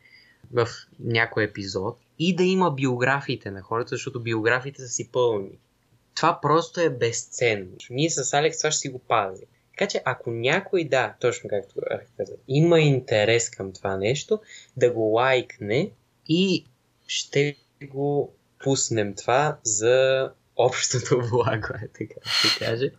в 0.53 0.69
някой 1.01 1.45
епизод 1.45 1.99
и 2.19 2.37
да 2.37 2.43
има 2.43 2.71
биографиите 2.71 3.51
на 3.51 3.63
хората, 3.63 3.89
защото 3.89 4.21
биографиите 4.21 4.83
са 4.83 4.89
си 4.89 5.09
пълни. 5.13 5.59
Това 6.15 6.39
просто 6.43 6.81
е 6.81 6.91
безценно. 6.91 7.77
Ние 7.91 8.11
с 8.11 8.35
Алекс 8.35 8.59
това 8.59 8.71
ще 8.71 8.81
си 8.81 8.89
го 8.89 8.99
пазим. 8.99 9.47
Така 9.79 9.89
че 9.89 10.03
ако 10.05 10.31
някой, 10.31 10.85
да, 10.85 11.15
точно 11.21 11.51
както 11.51 11.75
каза, 12.17 12.33
има 12.49 12.81
интерес 12.81 13.51
към 13.51 13.73
това 13.73 13.97
нещо, 13.97 14.41
да 14.77 14.91
го 14.91 15.01
лайкне 15.01 15.91
и 16.29 16.67
ще 17.07 17.57
го 17.83 18.35
пуснем 18.59 19.15
това 19.15 19.59
за 19.63 20.31
общото 20.57 21.19
благо, 21.31 21.67
е 21.83 21.89
така 21.89 22.21
да 22.25 22.31
се 22.31 22.59
каже. 22.59 22.91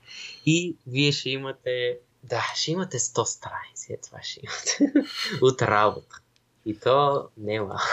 И 0.46 0.78
вие 0.88 1.12
ще 1.12 1.30
имате, 1.30 1.98
да, 2.24 2.44
ще 2.56 2.72
имате 2.72 3.00
100 3.00 3.24
страници, 3.24 3.94
е 3.94 3.98
това 3.98 4.20
ще 4.24 4.40
имате 4.44 5.08
от 5.42 5.62
работа. 5.62 6.22
И 6.66 6.80
то 6.80 7.30
не 7.38 7.54
е 7.54 7.62
малко. 7.62 7.84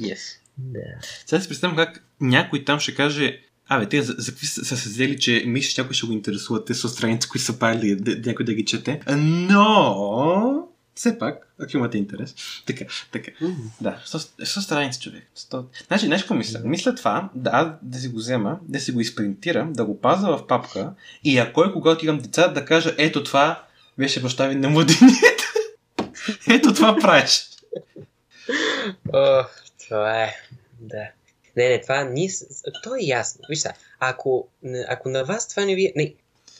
Yes. 0.00 0.38
Да. 0.58 0.80
Сега 1.26 1.40
си 1.40 1.48
представям 1.48 1.76
как 1.76 2.04
някой 2.20 2.64
там 2.64 2.80
ще 2.80 2.94
каже 2.94 3.42
Абе, 3.68 3.88
те 3.88 4.02
за, 4.02 4.14
за 4.18 4.32
какви 4.32 4.46
са, 4.46 4.64
са 4.64 4.76
се 4.76 4.88
взели, 4.88 5.18
че 5.18 5.44
мислиш, 5.46 5.78
някой 5.78 5.94
ще 5.94 6.06
го 6.06 6.12
интересува, 6.12 6.64
те 6.64 6.74
са 6.74 6.88
страници, 6.88 7.28
които 7.28 7.44
са 7.44 7.58
правили, 7.58 7.96
да, 7.96 8.16
някой 8.26 8.44
да 8.44 8.54
ги 8.54 8.64
чете. 8.64 9.00
Но, 9.18 10.68
все 10.94 11.18
пак, 11.18 11.54
ако 11.60 11.76
имате 11.76 11.98
интерес. 11.98 12.34
Така, 12.66 12.84
така. 13.12 13.30
Mm-hmm. 13.30 13.70
Да, 13.80 14.02
100, 14.06 14.44
100 14.44 14.60
страници 14.60 15.00
човек. 15.00 15.30
100... 15.36 15.64
Значи, 15.86 16.08
нещо 16.08 16.24
какво 16.24 16.34
мисля? 16.34 16.60
Мисля 16.64 16.94
това, 16.94 17.30
да, 17.34 17.78
да 17.82 17.98
си 17.98 18.08
го 18.08 18.16
взема, 18.16 18.58
да 18.62 18.80
си 18.80 18.92
го 18.92 19.00
изпринтирам, 19.00 19.72
да 19.72 19.84
го 19.84 20.00
паза 20.00 20.28
в 20.28 20.46
папка 20.46 20.92
и 21.24 21.38
ако 21.38 21.64
е 21.64 21.72
когато 21.72 22.04
имам 22.04 22.18
деца, 22.18 22.48
да 22.48 22.64
кажа, 22.64 22.94
ето 22.98 23.24
това 23.24 23.64
беше 23.98 24.22
баща 24.22 24.48
ви 24.48 24.54
на 24.54 24.68
младенията. 24.68 25.44
ето 26.50 26.74
това 26.74 26.96
правиш. 26.96 27.48
Ох, 29.12 29.46
това 29.88 30.22
е. 30.22 30.34
Да. 30.80 31.06
Не, 31.56 31.68
не, 31.68 31.80
това 31.80 32.04
ни... 32.04 32.30
То 32.82 32.94
е 32.94 33.00
ясно. 33.00 33.40
Виж 33.48 33.58
сега, 33.58 33.74
ако, 33.98 34.48
ако 34.88 35.08
на 35.08 35.24
вас 35.24 35.48
това 35.48 35.64
не 35.64 35.74
ви... 35.74 35.92
Не, 35.96 36.14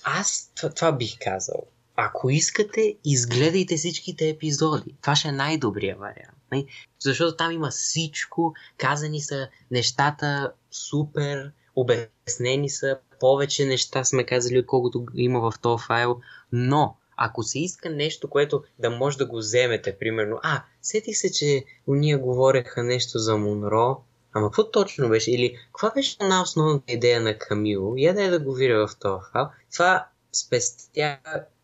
аз 0.05 0.51
това, 0.55 0.71
това 0.71 0.93
бих 0.93 1.19
казал. 1.21 1.63
Ако 1.97 2.31
искате, 2.31 2.97
изгледайте 3.05 3.77
всичките 3.77 4.29
епизоди. 4.29 4.95
Това 5.01 5.17
ще 5.17 5.29
е 5.29 5.33
най-добрият 5.33 5.99
вариант. 5.99 6.39
Не? 6.53 6.65
Защото 6.99 7.37
там 7.37 7.53
има 7.53 7.71
всичко, 7.71 8.55
казани 8.77 9.21
са 9.21 9.49
нещата 9.71 10.53
супер, 10.71 11.53
обяснени 11.77 12.71
са, 12.71 12.99
повече 13.21 13.65
неща 13.65 14.05
сме 14.05 14.27
казали, 14.27 14.59
отколкото 14.59 15.07
има 15.15 15.41
в 15.41 15.53
този 15.61 15.85
файл, 15.87 16.21
но 16.53 16.97
ако 17.17 17.43
се 17.43 17.59
иска 17.59 17.91
нещо, 17.91 18.31
което 18.31 18.63
да 18.79 18.91
може 18.91 19.19
да 19.19 19.27
го 19.27 19.37
вземете, 19.37 19.99
примерно, 19.99 20.39
а, 20.43 20.63
сетих 20.83 21.17
се, 21.17 21.33
че 21.33 21.65
уния 21.87 22.19
говореха 22.19 22.83
нещо 22.83 23.19
за 23.19 23.37
Монро, 23.37 24.05
ама 24.33 24.47
какво 24.47 24.71
точно 24.71 25.09
беше? 25.09 25.31
Или 25.31 25.59
каква 25.67 25.91
беше 25.95 26.17
една 26.21 26.43
основната 26.43 26.93
идея 26.93 27.21
на 27.21 27.39
Камил? 27.39 27.95
Я 27.97 28.15
да 28.15 28.23
е 28.23 28.31
да 28.31 28.41
го 28.41 28.53
видя 28.55 28.87
в 28.87 28.99
този 29.01 29.25
файл. 29.33 29.47
Това 29.73 30.07
спестя 30.33 31.19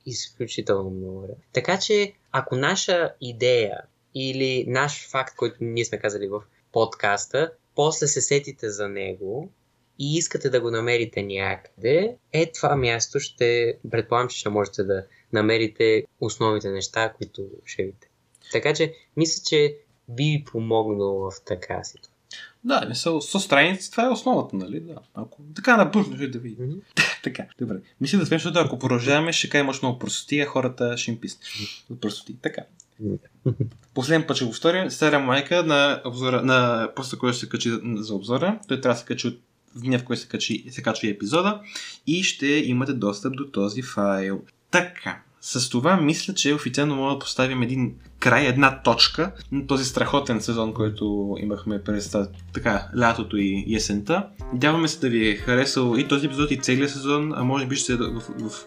изключително 0.07 0.91
много. 0.91 1.37
Така 1.53 1.79
че, 1.79 2.13
ако 2.33 2.57
наша 2.57 3.15
идея 3.21 3.81
или 4.15 4.65
наш 4.69 5.09
факт, 5.09 5.37
който 5.37 5.57
ние 5.61 5.85
сме 5.85 5.99
казали 5.99 6.29
в 6.29 6.43
подкаста, 6.73 7.53
после 7.75 8.07
се 8.07 8.21
сетите 8.21 8.71
за 8.71 8.89
него 8.89 9.53
и 9.99 10.17
искате 10.17 10.51
да 10.51 10.61
го 10.61 10.71
намерите 10.71 11.23
някъде, 11.23 12.17
е 12.33 12.53
това 12.53 12.77
място 12.77 13.21
ще, 13.21 13.79
предполагам, 13.91 14.29
че 14.29 14.39
ще 14.39 14.49
можете 14.49 14.85
да 14.85 15.05
намерите 15.33 16.05
основните 16.21 16.71
неща, 16.71 17.13
които 17.17 17.49
ще 17.65 17.83
видите. 17.83 18.09
Така 18.53 18.75
че, 18.75 18.95
мисля, 19.17 19.43
че 19.47 19.77
би 20.09 20.45
помогнало 20.53 21.31
в 21.31 21.45
така 21.45 21.85
ситуация. 21.85 22.18
Да, 22.65 22.95
са, 22.95 23.21
са 23.21 23.41
страници, 23.41 23.91
това 23.91 24.07
е 24.07 24.09
основата, 24.09 24.57
нали? 24.57 24.81
Да. 24.81 24.95
Ако 25.15 25.43
така 25.55 25.77
набързо 25.77 26.17
ще 26.17 26.29
да 26.29 26.39
видим. 26.39 26.67
Mm-hmm. 26.67 27.23
така, 27.23 27.45
добре. 27.61 27.77
Мисля 28.01 28.19
да 28.19 28.27
сме, 28.27 28.39
защото 28.39 28.59
ако 28.59 28.79
продължаваме, 28.79 29.33
ще 29.33 29.49
кажем 29.49 29.69
още 29.69 29.87
много 29.87 29.99
простоти, 29.99 30.41
а 30.41 30.47
хората 30.47 30.97
ще 30.97 31.11
им 31.11 31.21
писнат 31.21 31.45
от 31.91 32.01
простоти. 32.01 32.37
Така. 32.43 32.63
Последен 33.95 34.27
път 34.27 34.37
ще 34.37 34.45
го 34.45 34.51
повторим. 34.51 34.91
Старя 34.91 35.19
майка 35.19 35.63
на, 35.63 36.03
обзора, 36.05 36.43
на 36.43 36.91
поста, 36.97 37.19
който 37.19 37.39
се 37.39 37.49
качи 37.49 37.71
за 37.97 38.15
обзора. 38.15 38.59
Той 38.69 38.81
трябва 38.81 38.95
да 38.95 39.01
се 39.01 39.07
качи 39.07 39.29
от 39.29 39.41
в 39.75 39.81
деня, 39.81 39.99
в 39.99 40.05
който 40.05 40.23
се, 40.23 40.29
качи, 40.29 40.65
се 40.71 40.83
качва 40.83 41.09
епизода 41.09 41.61
и 42.07 42.23
ще 42.23 42.47
имате 42.47 42.93
достъп 42.93 43.37
до 43.37 43.47
този 43.47 43.83
файл. 43.83 44.43
Така, 44.71 45.23
с 45.51 45.69
това 45.69 45.97
мисля, 45.97 46.35
че 46.35 46.55
официално 46.55 46.97
мога 46.97 47.13
да 47.13 47.19
поставим 47.19 47.63
един 47.63 47.95
край, 48.19 48.47
една 48.47 48.83
точка 48.83 49.33
на 49.53 49.67
този 49.67 49.85
страхотен 49.85 50.41
сезон, 50.41 50.75
който 50.75 51.37
имахме 51.41 51.83
през 51.83 52.17
така, 52.53 52.89
лятото 52.99 53.37
и 53.37 53.75
есента. 53.75 54.27
Надяваме 54.53 54.89
се 54.89 55.01
да 55.01 55.09
ви 55.09 55.29
е 55.29 55.37
харесал 55.37 55.95
и 55.99 56.09
този 56.09 56.27
епизод 56.27 56.51
и 56.51 56.57
целият 56.57 56.91
сезон, 56.91 57.33
а 57.37 57.45
може 57.45 57.67
би 57.67 57.77
ще 57.77 57.97
в, 57.97 58.21
в, 58.21 58.51
в, 58.51 58.67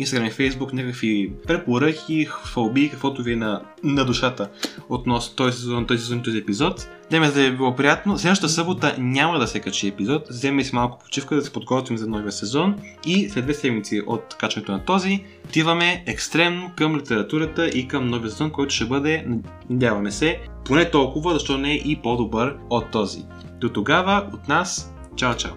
Instagram 0.00 0.28
и 0.28 0.50
Facebook 0.50 0.72
някакви 0.72 1.32
препоръки, 1.46 2.28
хвалби, 2.30 2.90
каквото 2.90 3.22
ви 3.22 3.32
е 3.32 3.36
на, 3.36 3.62
на 3.82 4.04
душата 4.04 4.48
относно 4.88 5.36
този 5.36 5.58
сезон, 5.58 5.86
този 5.86 6.00
сезон 6.00 6.18
и 6.18 6.22
този 6.22 6.38
епизод. 6.38 6.88
Деме 7.10 7.30
да 7.30 7.46
е 7.46 7.50
било 7.50 7.76
приятно. 7.76 8.18
Следващата 8.18 8.48
събота 8.48 8.94
няма 8.98 9.38
да 9.38 9.46
се 9.46 9.60
качи 9.60 9.88
епизод. 9.88 10.28
Вземе 10.28 10.64
си 10.64 10.74
малко 10.74 10.98
почивка 10.98 11.34
да 11.34 11.42
се 11.42 11.52
подготвим 11.52 11.98
за 11.98 12.06
новия 12.06 12.32
сезон 12.32 12.76
и 13.06 13.28
след 13.28 13.44
две 13.44 13.54
седмици 13.54 14.02
от 14.06 14.36
качването 14.38 14.72
на 14.72 14.84
този 14.84 15.24
отиваме 15.44 16.04
екстремно 16.06 16.72
към 16.76 16.96
литературата 16.96 17.68
и 17.68 17.88
към 17.88 18.10
новия 18.10 18.30
сезон, 18.30 18.50
който 18.50 18.74
ще 18.74 18.84
бъде, 18.84 19.26
надяваме 19.70 20.10
се, 20.10 20.40
поне 20.64 20.90
толкова, 20.90 21.32
защо 21.32 21.58
не 21.58 21.72
е 21.72 21.76
и 21.76 22.00
по-добър 22.02 22.56
от 22.70 22.90
този. 22.90 23.24
До 23.60 23.68
тогава 23.68 24.28
от 24.34 24.48
нас, 24.48 24.94
чао 25.16 25.34
чао! 25.34 25.52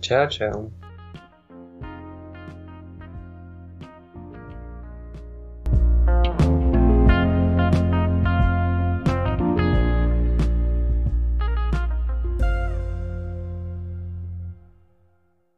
Чао 0.00 0.28
чао! 0.28 0.79